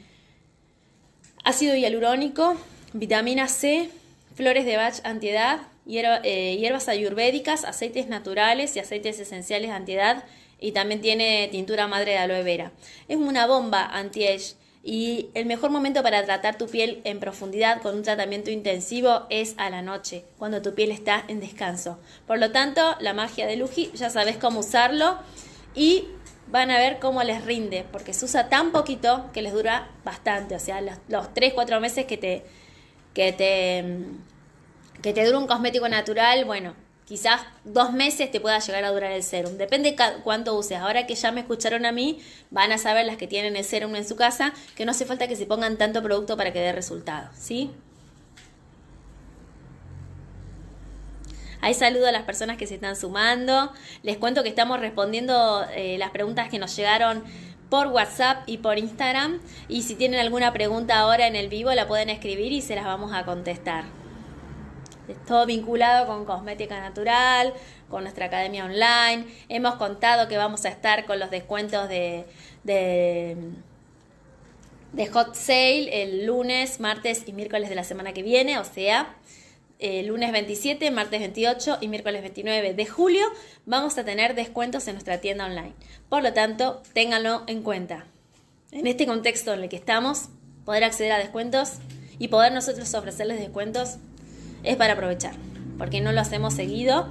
ácido 1.43 1.75
hialurónico, 1.75 2.55
vitamina 2.93 3.47
C, 3.47 3.89
flores 4.35 4.65
de 4.65 4.77
Bach 4.77 4.99
antiedad, 5.03 5.61
eh, 5.87 6.57
hierbas 6.59 6.87
ayurvédicas, 6.87 7.65
aceites 7.65 8.07
naturales 8.07 8.75
y 8.75 8.79
aceites 8.79 9.19
esenciales 9.19 9.71
antiedad 9.71 10.23
y 10.59 10.73
también 10.73 11.01
tiene 11.01 11.47
tintura 11.51 11.87
madre 11.87 12.11
de 12.11 12.17
aloe 12.19 12.43
vera. 12.43 12.71
Es 13.07 13.17
una 13.17 13.47
bomba 13.47 13.85
anti-age 13.85 14.53
y 14.81 15.29
el 15.33 15.45
mejor 15.45 15.71
momento 15.71 16.01
para 16.03 16.23
tratar 16.23 16.57
tu 16.57 16.67
piel 16.67 17.01
en 17.03 17.19
profundidad 17.19 17.81
con 17.81 17.95
un 17.95 18.03
tratamiento 18.03 18.49
intensivo 18.49 19.25
es 19.29 19.55
a 19.57 19.69
la 19.69 19.81
noche, 19.81 20.25
cuando 20.37 20.61
tu 20.61 20.73
piel 20.73 20.91
está 20.91 21.23
en 21.27 21.41
descanso. 21.41 21.99
Por 22.25 22.39
lo 22.39 22.51
tanto, 22.51 22.95
la 22.99 23.13
magia 23.13 23.45
de 23.45 23.57
Luji 23.57 23.91
ya 23.93 24.09
sabes 24.09 24.37
cómo 24.37 24.61
usarlo 24.61 25.17
y 25.75 26.05
van 26.47 26.71
a 26.71 26.77
ver 26.77 26.99
cómo 26.99 27.21
les 27.23 27.43
rinde, 27.45 27.85
porque 27.91 28.13
se 28.13 28.25
usa 28.25 28.49
tan 28.49 28.71
poquito 28.71 29.29
que 29.33 29.41
les 29.41 29.53
dura 29.53 29.91
bastante, 30.03 30.55
o 30.55 30.59
sea, 30.59 30.81
los, 30.81 30.95
los 31.07 31.33
3, 31.33 31.53
4 31.53 31.79
meses 31.79 32.05
que 32.05 32.17
te, 32.17 32.45
que 33.13 33.33
te, 33.33 34.05
que 35.01 35.13
te 35.13 35.25
dura 35.25 35.37
un 35.37 35.47
cosmético 35.47 35.87
natural, 35.89 36.45
bueno, 36.45 36.73
quizás 37.09 37.41
dos 37.63 37.91
meses 37.91 38.29
te 38.29 38.39
pueda 38.39 38.59
llegar 38.59 38.85
a 38.85 38.91
durar 38.91 39.11
el 39.11 39.23
serum. 39.23 39.57
Depende 39.57 39.95
cuánto 40.23 40.55
uses. 40.55 40.77
Ahora 40.77 41.07
que 41.07 41.15
ya 41.15 41.31
me 41.31 41.41
escucharon 41.41 41.87
a 41.87 41.91
mí, 41.91 42.19
van 42.51 42.71
a 42.71 42.77
saber 42.77 43.07
las 43.07 43.17
que 43.17 43.25
tienen 43.25 43.57
el 43.57 43.65
serum 43.65 43.95
en 43.95 44.07
su 44.07 44.15
casa 44.15 44.53
que 44.75 44.85
no 44.85 44.91
hace 44.91 45.05
falta 45.05 45.27
que 45.27 45.35
se 45.35 45.47
pongan 45.47 45.75
tanto 45.77 46.03
producto 46.03 46.37
para 46.37 46.53
que 46.53 46.59
dé 46.59 46.71
resultado, 46.71 47.27
¿sí? 47.35 47.71
Ahí 51.61 51.73
saludo 51.73 52.07
a 52.07 52.11
las 52.11 52.23
personas 52.23 52.57
que 52.57 52.67
se 52.67 52.75
están 52.75 52.95
sumando. 52.95 53.73
Les 54.03 54.17
cuento 54.17 54.43
que 54.43 54.49
estamos 54.49 54.79
respondiendo 54.79 55.65
eh, 55.75 55.97
las 55.97 56.11
preguntas 56.11 56.47
que 56.47 56.59
nos 56.59 56.75
llegaron 56.75 57.23
por 57.71 57.87
WhatsApp 57.87 58.43
y 58.45 58.59
por 58.59 58.77
Instagram. 58.77 59.41
Y 59.67 59.81
si 59.81 59.95
tienen 59.95 60.19
alguna 60.19 60.53
pregunta 60.53 60.99
ahora 60.99 61.25
en 61.25 61.35
el 61.35 61.49
vivo, 61.49 61.73
la 61.73 61.87
pueden 61.87 62.11
escribir 62.11 62.51
y 62.51 62.61
se 62.61 62.75
las 62.75 62.85
vamos 62.85 63.13
a 63.13 63.25
contestar 63.25 63.98
todo 65.15 65.45
vinculado 65.45 66.07
con 66.07 66.25
cosmética 66.25 66.79
natural, 66.79 67.53
con 67.89 68.03
nuestra 68.03 68.25
academia 68.27 68.65
online. 68.65 69.25
Hemos 69.49 69.75
contado 69.75 70.27
que 70.27 70.37
vamos 70.37 70.65
a 70.65 70.69
estar 70.69 71.05
con 71.05 71.19
los 71.19 71.29
descuentos 71.29 71.89
de, 71.89 72.25
de, 72.63 73.37
hot 75.11 75.35
sale 75.35 76.03
el 76.03 76.25
lunes, 76.25 76.79
martes 76.79 77.23
y 77.27 77.33
miércoles 77.33 77.69
de 77.69 77.75
la 77.75 77.83
semana 77.83 78.13
que 78.13 78.23
viene, 78.23 78.59
o 78.59 78.63
sea, 78.63 79.15
el 79.79 80.07
lunes 80.07 80.31
27, 80.31 80.91
martes 80.91 81.21
28 81.21 81.77
y 81.79 81.87
miércoles 81.87 82.21
29 82.21 82.73
de 82.73 82.85
julio 82.85 83.25
vamos 83.65 83.97
a 83.97 84.03
tener 84.03 84.35
descuentos 84.35 84.87
en 84.87 84.95
nuestra 84.95 85.19
tienda 85.21 85.45
online. 85.45 85.73
Por 86.09 86.21
lo 86.21 86.33
tanto, 86.33 86.81
ténganlo 86.93 87.43
en 87.47 87.63
cuenta. 87.63 88.05
En 88.71 88.87
este 88.87 89.05
contexto 89.05 89.53
en 89.53 89.63
el 89.63 89.69
que 89.69 89.77
estamos, 89.77 90.29
poder 90.65 90.83
acceder 90.83 91.13
a 91.13 91.17
descuentos 91.17 91.75
y 92.19 92.27
poder 92.27 92.51
nosotros 92.51 92.93
ofrecerles 92.93 93.39
descuentos 93.39 93.97
es 94.63 94.75
para 94.75 94.93
aprovechar, 94.93 95.33
porque 95.77 96.01
no 96.01 96.11
lo 96.11 96.21
hacemos 96.21 96.53
seguido, 96.53 97.07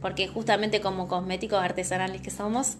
porque 0.00 0.28
justamente 0.28 0.80
como 0.80 1.08
cosméticos 1.08 1.62
artesanales 1.62 2.20
que 2.20 2.30
somos, 2.30 2.76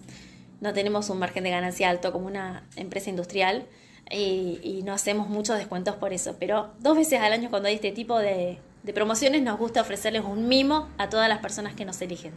no 0.61 0.73
tenemos 0.73 1.09
un 1.09 1.19
margen 1.19 1.43
de 1.43 1.51
ganancia 1.51 1.89
alto 1.89 2.11
como 2.11 2.27
una 2.27 2.63
empresa 2.75 3.09
industrial 3.09 3.65
y, 4.11 4.81
no 4.83 4.93
hacemos 4.93 5.29
muchos 5.29 5.57
descuentos 5.57 5.95
por 5.95 6.13
eso. 6.13 6.35
Pero 6.39 6.71
dos 6.79 6.97
veces 6.97 7.21
al 7.21 7.33
año 7.33 7.49
cuando 7.49 7.67
hay 7.67 7.75
este 7.75 7.91
tipo 7.91 8.17
de, 8.17 8.59
de 8.83 8.93
promociones 8.93 9.41
nos 9.41 9.57
gusta 9.57 9.81
ofrecerles 9.81 10.23
un 10.23 10.47
mimo 10.47 10.89
a 10.97 11.09
todas 11.09 11.29
las 11.29 11.39
personas 11.39 11.75
que 11.75 11.85
nos 11.85 12.01
eligen. 12.01 12.33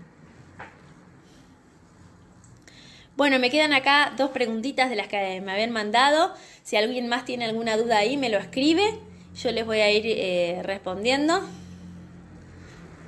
Bueno, 3.17 3.39
me 3.39 3.51
quedan 3.51 3.73
acá 3.73 4.13
dos 4.17 4.31
preguntitas 4.31 4.89
de 4.91 4.97
las 4.97 5.07
que 5.07 5.41
me 5.41 5.53
habían 5.53 5.71
mandado. 5.71 6.33
Si 6.63 6.77
alguien 6.77 7.09
más 7.09 7.25
tiene 7.25 7.45
alguna 7.45 7.77
duda 7.77 7.99
ahí, 7.99 8.17
me 8.17 8.29
lo 8.29 8.39
escribe. 8.39 8.99
Yo 9.35 9.51
les 9.51 9.65
voy 9.65 9.81
a 9.81 9.91
ir 9.91 10.05
eh, 10.07 10.63
respondiendo. 10.63 11.41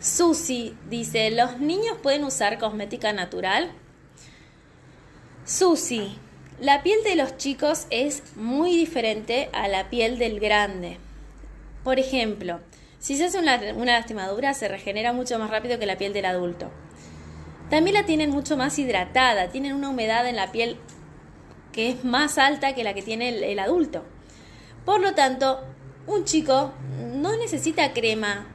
Susi 0.01 0.75
dice, 0.89 1.31
¿los 1.31 1.61
niños 1.61 1.99
pueden 2.03 2.25
usar 2.25 2.59
cosmética 2.59 3.13
natural? 3.13 3.71
Susi, 5.45 6.17
la 6.61 6.83
piel 6.83 7.03
de 7.05 7.17
los 7.17 7.37
chicos 7.37 7.87
es 7.91 8.23
muy 8.37 8.77
diferente 8.77 9.51
a 9.53 9.69
la 9.69 9.91
piel 9.91 10.19
del 10.19 10.41
grande. 10.41 10.99
Por 11.83 11.99
ejemplo, 11.99 12.61
si 12.99 13.17
se 13.17 13.27
hace 13.27 13.39
una, 13.39 13.61
una 13.77 13.93
lastimadura 13.93 14.55
se 14.55 14.69
regenera 14.69 15.13
mucho 15.13 15.39
más 15.39 15.51
rápido 15.51 15.79
que 15.79 15.87
la 15.87 15.99
piel 15.99 16.15
del 16.15 16.25
adulto. 16.25 16.71
También 17.69 17.95
la 17.95 18.07
tienen 18.07 18.31
mucho 18.31 18.57
más 18.57 18.79
hidratada, 18.79 19.49
tienen 19.49 19.75
una 19.75 19.91
humedad 19.91 20.27
en 20.27 20.37
la 20.37 20.53
piel 20.53 20.79
que 21.73 21.91
es 21.91 22.05
más 22.05 22.39
alta 22.39 22.75
que 22.75 22.85
la 22.85 22.95
que 22.95 23.03
tiene 23.03 23.51
el 23.51 23.59
adulto. 23.59 24.05
Por 24.85 25.01
lo 25.01 25.15
tanto, 25.15 25.61
un 26.07 26.25
chico 26.25 26.73
no 27.15 27.37
necesita 27.37 27.93
crema. 27.93 28.47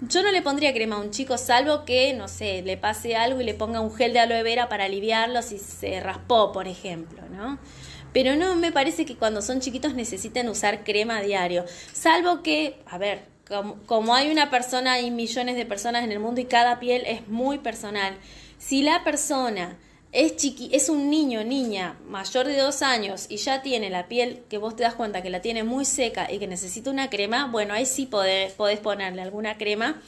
Yo 0.00 0.22
no 0.22 0.32
le 0.32 0.42
pondría 0.42 0.74
crema 0.74 0.96
a 0.96 1.00
un 1.00 1.10
chico, 1.10 1.38
salvo 1.38 1.84
que, 1.84 2.12
no 2.14 2.28
sé, 2.28 2.62
le 2.62 2.76
pase 2.76 3.16
algo 3.16 3.40
y 3.40 3.44
le 3.44 3.54
ponga 3.54 3.80
un 3.80 3.94
gel 3.94 4.12
de 4.12 4.20
aloe 4.20 4.42
vera 4.42 4.68
para 4.68 4.84
aliviarlo 4.84 5.40
si 5.40 5.58
se 5.58 6.00
raspó, 6.00 6.52
por 6.52 6.68
ejemplo, 6.68 7.22
¿no? 7.30 7.58
Pero 8.12 8.36
no 8.36 8.54
me 8.54 8.70
parece 8.70 9.06
que 9.06 9.16
cuando 9.16 9.40
son 9.40 9.60
chiquitos 9.60 9.94
necesiten 9.94 10.48
usar 10.48 10.84
crema 10.84 11.18
a 11.18 11.22
diario. 11.22 11.64
Salvo 11.92 12.42
que, 12.42 12.80
a 12.86 12.98
ver, 12.98 13.22
como, 13.48 13.82
como 13.86 14.14
hay 14.14 14.30
una 14.30 14.50
persona, 14.50 14.94
hay 14.94 15.10
millones 15.10 15.56
de 15.56 15.64
personas 15.64 16.04
en 16.04 16.12
el 16.12 16.20
mundo 16.20 16.40
y 16.40 16.44
cada 16.44 16.78
piel 16.80 17.02
es 17.06 17.26
muy 17.28 17.58
personal. 17.58 18.14
Si 18.58 18.82
la 18.82 19.04
persona 19.04 19.78
es, 20.14 20.36
chiqui 20.36 20.70
es 20.72 20.88
un 20.88 21.10
niño, 21.10 21.42
niña, 21.42 21.98
mayor 22.06 22.46
de 22.46 22.56
dos 22.56 22.82
años 22.82 23.26
y 23.28 23.36
ya 23.36 23.62
tiene 23.62 23.90
la 23.90 24.06
piel 24.06 24.44
que 24.48 24.58
vos 24.58 24.76
te 24.76 24.84
das 24.84 24.94
cuenta 24.94 25.22
que 25.22 25.28
la 25.28 25.42
tiene 25.42 25.64
muy 25.64 25.84
seca 25.84 26.30
y 26.30 26.38
que 26.38 26.46
necesita 26.46 26.88
una 26.90 27.10
crema, 27.10 27.48
bueno, 27.50 27.74
ahí 27.74 27.84
sí 27.84 28.06
podés, 28.06 28.52
podés 28.52 28.78
ponerle 28.78 29.22
alguna 29.22 29.58
crema. 29.58 30.00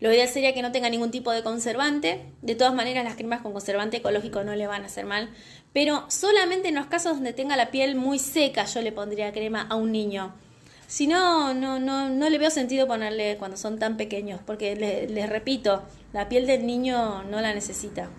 Lo 0.00 0.12
ideal 0.12 0.28
sería 0.28 0.52
que 0.52 0.60
no 0.60 0.70
tenga 0.70 0.90
ningún 0.90 1.10
tipo 1.10 1.30
de 1.30 1.42
conservante. 1.42 2.26
De 2.42 2.54
todas 2.54 2.74
maneras, 2.74 3.04
las 3.04 3.14
cremas 3.14 3.40
con 3.40 3.52
conservante 3.52 3.98
ecológico 3.98 4.44
no 4.44 4.54
le 4.54 4.66
van 4.66 4.82
a 4.82 4.86
hacer 4.86 5.06
mal. 5.06 5.30
Pero 5.72 6.04
solamente 6.10 6.68
en 6.68 6.74
los 6.74 6.86
casos 6.86 7.14
donde 7.14 7.32
tenga 7.32 7.56
la 7.56 7.70
piel 7.70 7.96
muy 7.96 8.18
seca, 8.18 8.66
yo 8.66 8.82
le 8.82 8.92
pondría 8.92 9.32
crema 9.32 9.66
a 9.70 9.76
un 9.76 9.92
niño. 9.92 10.34
Si 10.88 11.06
no, 11.06 11.54
no, 11.54 11.78
no, 11.78 12.10
no 12.10 12.28
le 12.28 12.38
veo 12.38 12.50
sentido 12.50 12.86
ponerle 12.86 13.38
cuando 13.38 13.56
son 13.56 13.78
tan 13.78 13.96
pequeños, 13.96 14.40
porque 14.44 14.76
les 14.76 15.28
repito, 15.30 15.82
la 16.12 16.28
piel 16.28 16.46
del 16.46 16.66
niño 16.66 17.22
no 17.22 17.40
la 17.40 17.54
necesita. 17.54 18.10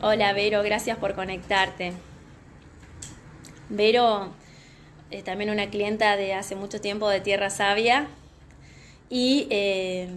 Hola 0.00 0.32
Vero, 0.32 0.62
gracias 0.62 0.98
por 0.98 1.14
conectarte. 1.14 1.92
Vero 3.68 4.32
es 5.10 5.24
también 5.24 5.50
una 5.50 5.70
clienta 5.70 6.16
de 6.16 6.34
hace 6.34 6.56
mucho 6.56 6.80
tiempo 6.80 7.08
de 7.08 7.20
Tierra 7.20 7.48
Sabia 7.48 8.08
y 9.08 9.46
eh, 9.50 10.08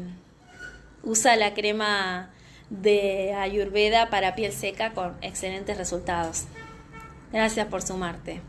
usa 1.03 1.35
la 1.35 1.53
crema 1.53 2.31
de 2.69 3.33
Ayurveda 3.33 4.09
para 4.09 4.35
piel 4.35 4.51
seca 4.51 4.93
con 4.93 5.15
excelentes 5.21 5.77
resultados. 5.77 6.45
Gracias 7.31 7.67
por 7.67 7.81
sumarte. 7.81 8.41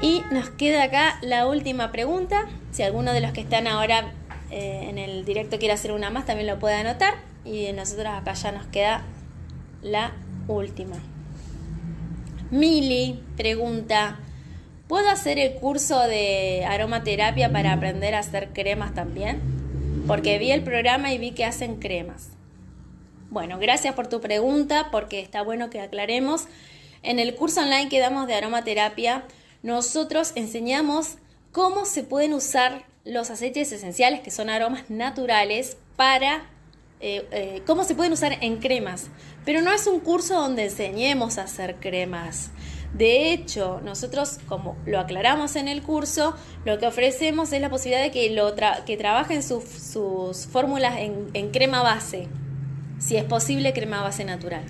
Y 0.00 0.22
nos 0.32 0.48
queda 0.50 0.82
acá 0.82 1.18
la 1.20 1.46
última 1.46 1.92
pregunta. 1.92 2.46
Si 2.72 2.82
alguno 2.82 3.12
de 3.12 3.20
los 3.20 3.32
que 3.32 3.42
están 3.42 3.66
ahora 3.66 4.12
eh, 4.50 4.86
en 4.88 4.98
el 4.98 5.24
directo 5.24 5.58
quiere 5.58 5.74
hacer 5.74 5.92
una 5.92 6.10
más, 6.10 6.26
también 6.26 6.48
lo 6.48 6.58
puede 6.58 6.76
anotar. 6.76 7.14
Y 7.46 7.72
nosotros 7.72 8.08
acá 8.08 8.34
ya 8.34 8.52
nos 8.52 8.66
queda 8.66 9.04
la 9.82 10.12
última. 10.48 10.96
Mili 12.50 13.22
pregunta, 13.36 14.18
¿puedo 14.88 15.08
hacer 15.08 15.38
el 15.38 15.54
curso 15.54 16.00
de 16.00 16.64
aromaterapia 16.68 17.50
para 17.50 17.72
aprender 17.72 18.14
a 18.14 18.20
hacer 18.20 18.50
cremas 18.52 18.94
también? 18.94 19.40
Porque 20.06 20.38
vi 20.38 20.50
el 20.50 20.62
programa 20.62 21.12
y 21.12 21.18
vi 21.18 21.30
que 21.32 21.44
hacen 21.44 21.76
cremas. 21.76 22.30
Bueno, 23.30 23.58
gracias 23.58 23.94
por 23.94 24.06
tu 24.06 24.20
pregunta 24.20 24.88
porque 24.90 25.20
está 25.20 25.42
bueno 25.42 25.70
que 25.70 25.80
aclaremos. 25.80 26.46
En 27.02 27.18
el 27.18 27.34
curso 27.34 27.60
online 27.60 27.88
que 27.88 28.00
damos 28.00 28.26
de 28.26 28.34
aromaterapia, 28.34 29.24
nosotros 29.62 30.32
enseñamos 30.34 31.16
cómo 31.52 31.84
se 31.84 32.02
pueden 32.02 32.34
usar 32.34 32.84
los 33.04 33.30
aceites 33.30 33.70
esenciales, 33.72 34.20
que 34.20 34.30
son 34.30 34.50
aromas 34.50 34.90
naturales, 34.90 35.76
para 35.96 36.44
eh, 37.00 37.26
eh, 37.30 37.62
cómo 37.66 37.84
se 37.84 37.94
pueden 37.94 38.12
usar 38.12 38.38
en 38.40 38.56
cremas, 38.56 39.08
pero 39.44 39.60
no 39.60 39.72
es 39.72 39.86
un 39.86 40.00
curso 40.00 40.34
donde 40.34 40.64
enseñemos 40.64 41.38
a 41.38 41.42
hacer 41.42 41.76
cremas. 41.76 42.50
De 42.94 43.32
hecho, 43.32 43.80
nosotros, 43.84 44.38
como 44.48 44.76
lo 44.86 44.98
aclaramos 44.98 45.56
en 45.56 45.68
el 45.68 45.82
curso, 45.82 46.34
lo 46.64 46.78
que 46.78 46.86
ofrecemos 46.86 47.52
es 47.52 47.60
la 47.60 47.68
posibilidad 47.68 48.02
de 48.02 48.10
que, 48.10 48.30
lo 48.30 48.54
que 48.86 48.96
trabajen 48.96 49.42
sus 49.42 50.46
fórmulas 50.50 50.94
en, 50.98 51.50
crema 51.50 51.82
base. 51.82 52.28
Si 52.98 53.16
es 53.16 53.24
posible, 53.24 53.74
crema 53.74 54.02
base 54.02 54.24
natural. 54.24 54.64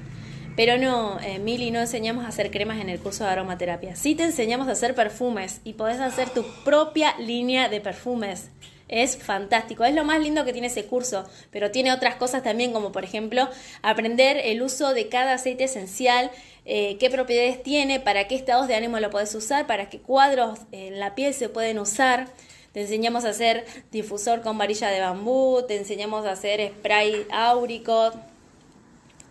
Pero 0.57 0.79
no, 0.79 1.21
eh, 1.21 1.39
Mili, 1.39 1.71
no 1.71 1.79
enseñamos 1.79 2.25
a 2.25 2.29
hacer 2.29 2.51
cremas 2.51 2.81
en 2.81 2.89
el 2.89 2.99
curso 2.99 3.23
de 3.23 3.31
aromaterapia. 3.31 3.95
Sí 3.95 4.17
te 4.17 4.25
enseñamos 4.25 4.67
a 4.67 4.73
hacer 4.73 4.97
perfumes 4.97 5.61
y 5.63 5.75
podés 5.75 6.01
hacer 6.01 6.31
tu 6.31 6.45
propia 6.65 7.17
línea 7.19 7.69
de 7.69 7.81
perfumes. 7.81 8.51
Es 8.89 9.17
fantástico, 9.17 9.85
es 9.85 9.95
lo 9.95 10.05
más 10.05 10.21
lindo 10.21 10.45
que 10.45 10.53
tiene 10.53 10.69
ese 10.69 10.87
curso, 10.87 11.29
pero 11.51 11.71
tiene 11.71 11.93
otras 11.93 12.15
cosas 12.15 12.43
también, 12.43 12.73
como 12.73 12.93
por 12.93 13.03
ejemplo 13.03 13.49
aprender 13.83 14.37
el 14.45 14.63
uso 14.63 14.95
de 14.95 15.09
cada 15.09 15.35
aceite 15.35 15.65
esencial, 15.65 16.31
eh, 16.65 16.97
qué 16.99 17.11
propiedades 17.11 17.63
tiene, 17.63 17.99
para 17.99 18.29
qué 18.29 18.37
estados 18.37 18.69
de 18.69 18.77
ánimo 18.77 19.01
lo 19.01 19.11
puedes 19.11 19.35
usar, 19.35 19.67
para 19.67 19.89
qué 19.89 19.99
cuadros 19.99 20.61
en 20.71 21.01
la 21.01 21.15
piel 21.15 21.35
se 21.35 21.49
pueden 21.49 21.79
usar. 21.79 22.29
Te 22.73 22.83
enseñamos 22.83 23.25
a 23.25 23.31
hacer 23.31 23.65
difusor 23.91 24.43
con 24.43 24.59
varilla 24.59 24.89
de 24.89 25.01
bambú, 25.01 25.65
te 25.67 25.77
enseñamos 25.77 26.27
a 26.27 26.33
hacer 26.33 26.73
spray 26.79 27.27
áurico, 27.31 28.13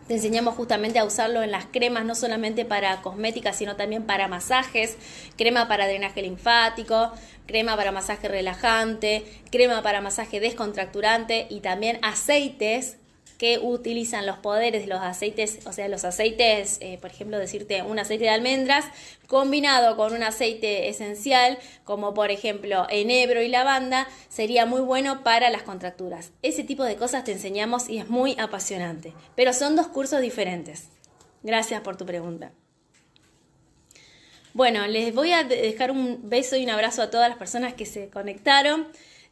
te 0.08 0.14
enseñamos 0.14 0.56
justamente 0.56 1.00
a 1.00 1.06
usarlo 1.06 1.42
en 1.42 1.52
las 1.52 1.66
cremas, 1.66 2.06
no 2.06 2.16
solamente 2.16 2.66
para 2.66 3.02
cosméticas, 3.02 3.58
sino 3.58 3.76
también 3.76 4.04
para 4.04 4.28
masajes, 4.28 4.98
crema 5.36 5.68
para 5.68 5.88
drenaje 5.88 6.22
linfático, 6.22 7.12
crema 7.48 7.76
para 7.76 7.92
masaje 7.92 8.28
relajante, 8.28 9.26
crema 9.52 9.82
para 9.82 10.02
masaje 10.02 10.40
descontracturante 10.40 11.48
y 11.50 11.62
también 11.62 12.00
aceites 12.04 12.98
que 13.38 13.60
utilizan 13.60 14.26
los 14.26 14.38
poderes 14.38 14.84
de 14.84 14.88
los 14.88 15.02
aceites, 15.02 15.60
o 15.66 15.74
sea, 15.74 15.88
los 15.88 16.06
aceites, 16.06 16.78
eh, 16.82 16.98
por 17.00 17.12
ejemplo, 17.12 17.38
decirte 17.38 17.82
un 17.82 18.00
aceite 18.00 18.26
de 18.26 18.30
almendras 18.30 18.86
combinado 19.28 19.96
con 19.98 20.14
un 20.14 20.24
aceite 20.24 20.90
esencial, 20.90 21.58
como 21.84 22.14
por 22.14 22.32
ejemplo 22.32 22.88
enebro 22.90 23.42
y 23.42 23.48
lavanda, 23.48 24.08
sería 24.30 24.66
muy 24.66 24.82
bueno 24.82 25.24
para 25.24 25.50
las 25.50 25.64
contracturas. 25.64 26.32
Ese 26.42 26.64
tipo 26.64 26.84
de 26.84 26.96
cosas 26.96 27.24
te 27.24 27.32
enseñamos 27.32 27.90
y 27.90 27.98
es 27.98 28.10
muy 28.10 28.36
apasionante, 28.40 29.14
pero 29.36 29.54
son 29.54 29.76
dos 29.76 29.88
cursos 29.88 30.22
diferentes. 30.22 30.90
Gracias 31.44 31.82
por 31.82 31.98
tu 31.98 32.06
pregunta. 32.06 32.52
Bueno, 34.54 34.88
les 34.88 35.14
voy 35.14 35.34
a 35.34 35.44
dejar 35.44 35.92
un 35.92 36.30
beso 36.30 36.56
y 36.56 36.64
un 36.64 36.70
abrazo 36.70 37.02
a 37.02 37.10
todas 37.10 37.28
las 37.28 37.38
personas 37.38 37.74
que 37.74 37.86
se 37.86 38.10
conectaron. 38.10 38.88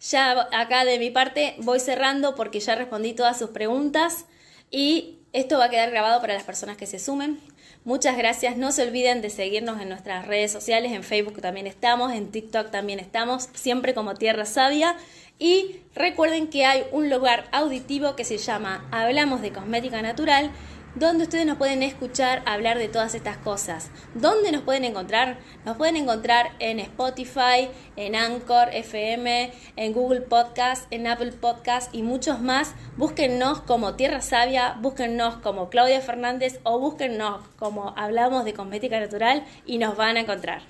Ya 0.10 0.50
acá 0.52 0.84
de 0.84 1.00
mi 1.00 1.12
parte 1.12 1.56
voy 1.60 1.80
cerrando 1.80 2.36
porque 2.36 2.60
ya 2.60 2.76
respondí 2.76 3.14
todas 3.14 3.40
sus 3.40 3.52
preguntas 3.52 4.26
y 4.70 5.20
esto 5.32 5.58
va 5.58 5.66
a 5.66 5.70
quedar 5.70 5.92
grabado 5.92 6.20
para 6.20 6.34
las 6.34 6.44
personas 6.44 6.76
que 6.76 6.86
se 6.86 7.00
sumen. 7.00 7.40
Muchas 7.86 8.18
gracias. 8.18 8.58
No 8.58 8.72
se 8.72 8.84
olviden 8.84 9.22
de 9.22 9.30
seguirnos 9.30 9.82
en 9.82 9.90
nuestras 9.90 10.28
redes 10.28 10.52
sociales. 10.52 10.92
En 10.92 11.04
Facebook 11.04 11.42
también 11.42 11.68
estamos, 11.68 12.14
en 12.14 12.32
TikTok 12.32 12.70
también 12.70 13.00
estamos, 13.00 13.50
siempre 13.54 13.94
como 13.94 14.14
Tierra 14.16 14.46
Sabia. 14.46 14.96
Y 15.40 15.78
recuerden 15.96 16.48
que 16.48 16.66
hay 16.66 16.84
un 16.92 17.10
lugar 17.10 17.48
auditivo 17.52 18.16
que 18.16 18.26
se 18.26 18.38
llama 18.38 18.88
Hablamos 18.92 19.42
de 19.42 19.52
Cosmética 19.52 20.02
Natural 20.02 20.52
donde 20.96 21.24
ustedes 21.24 21.46
nos 21.46 21.58
pueden 21.58 21.84
escuchar 21.84 22.44
hablar 22.46 22.78
de 22.78 22.88
todas 22.88 23.16
estas 23.16 23.38
cosas. 23.38 23.90
¿Dónde 24.14 24.52
nos 24.52 24.62
pueden 24.62 24.86
encontrar? 24.86 25.38
Nos 25.66 25.78
pueden 25.78 25.96
encontrar 25.96 26.52
en 26.60 26.80
Spotify, 26.80 27.70
en 27.96 28.16
Anchor 28.16 28.70
FM, 28.72 29.52
en 29.76 29.94
Google 29.94 30.22
Podcast, 30.22 30.86
en 30.92 31.08
Apple 31.08 31.32
Podcast 31.32 31.94
y 31.94 32.04
muchos 32.04 32.42
más. 32.42 32.76
Búsquennos 32.98 33.62
como 33.62 33.96
Tierra 33.96 34.22
Sabia, 34.22 34.78
búsquennos 34.82 35.38
como 35.38 35.70
Claudia 35.70 36.02
Fernández 36.02 36.60
o 36.64 36.80
búsquennos 36.80 37.42
como 37.58 37.94
Hablamos 37.98 38.46
de 38.46 38.54
Cosmética 38.54 39.00
Natural 39.00 39.44
y 39.66 39.78
nos 39.78 39.98
van 39.98 40.18
a 40.18 40.22
encontrar. 40.22 40.62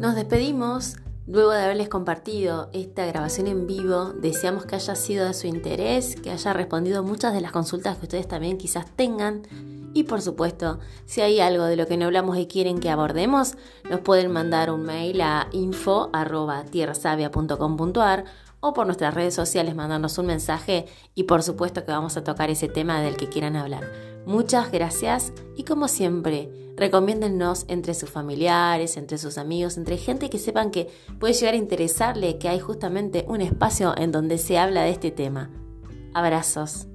Nos 0.00 0.14
despedimos 0.14 0.96
Luego 1.28 1.50
de 1.50 1.62
haberles 1.62 1.90
compartido 1.90 2.70
esta 2.72 3.04
grabación 3.04 3.48
en 3.48 3.66
vivo, 3.66 4.14
deseamos 4.14 4.64
que 4.64 4.76
haya 4.76 4.94
sido 4.94 5.26
de 5.26 5.34
su 5.34 5.46
interés, 5.46 6.16
que 6.16 6.30
haya 6.30 6.54
respondido 6.54 7.02
muchas 7.02 7.34
de 7.34 7.42
las 7.42 7.52
consultas 7.52 7.98
que 7.98 8.06
ustedes 8.06 8.26
también 8.26 8.56
quizás 8.56 8.86
tengan. 8.96 9.42
Y 9.92 10.04
por 10.04 10.22
supuesto, 10.22 10.78
si 11.04 11.20
hay 11.20 11.40
algo 11.40 11.64
de 11.64 11.76
lo 11.76 11.86
que 11.86 11.98
no 11.98 12.06
hablamos 12.06 12.38
y 12.38 12.46
quieren 12.46 12.80
que 12.80 12.88
abordemos, 12.88 13.56
nos 13.90 14.00
pueden 14.00 14.32
mandar 14.32 14.70
un 14.70 14.84
mail 14.84 15.20
a 15.20 15.48
info.tierrasavia.com.ar 15.52 18.24
o 18.60 18.72
por 18.72 18.86
nuestras 18.86 19.12
redes 19.12 19.34
sociales 19.34 19.74
mandarnos 19.74 20.16
un 20.16 20.24
mensaje 20.26 20.86
y 21.14 21.24
por 21.24 21.42
supuesto 21.42 21.84
que 21.84 21.92
vamos 21.92 22.16
a 22.16 22.24
tocar 22.24 22.48
ese 22.48 22.68
tema 22.68 23.02
del 23.02 23.18
que 23.18 23.28
quieran 23.28 23.54
hablar. 23.54 24.17
Muchas 24.28 24.70
gracias 24.70 25.32
y 25.56 25.64
como 25.64 25.88
siempre, 25.88 26.50
recomiéndennos 26.76 27.64
entre 27.66 27.94
sus 27.94 28.10
familiares, 28.10 28.98
entre 28.98 29.16
sus 29.16 29.38
amigos, 29.38 29.78
entre 29.78 29.96
gente 29.96 30.28
que 30.28 30.38
sepan 30.38 30.70
que 30.70 30.90
puede 31.18 31.32
llegar 31.32 31.54
a 31.54 31.56
interesarle 31.56 32.36
que 32.36 32.50
hay 32.50 32.60
justamente 32.60 33.24
un 33.26 33.40
espacio 33.40 33.96
en 33.96 34.12
donde 34.12 34.36
se 34.36 34.58
habla 34.58 34.82
de 34.82 34.90
este 34.90 35.10
tema. 35.10 35.50
Abrazos. 36.12 36.88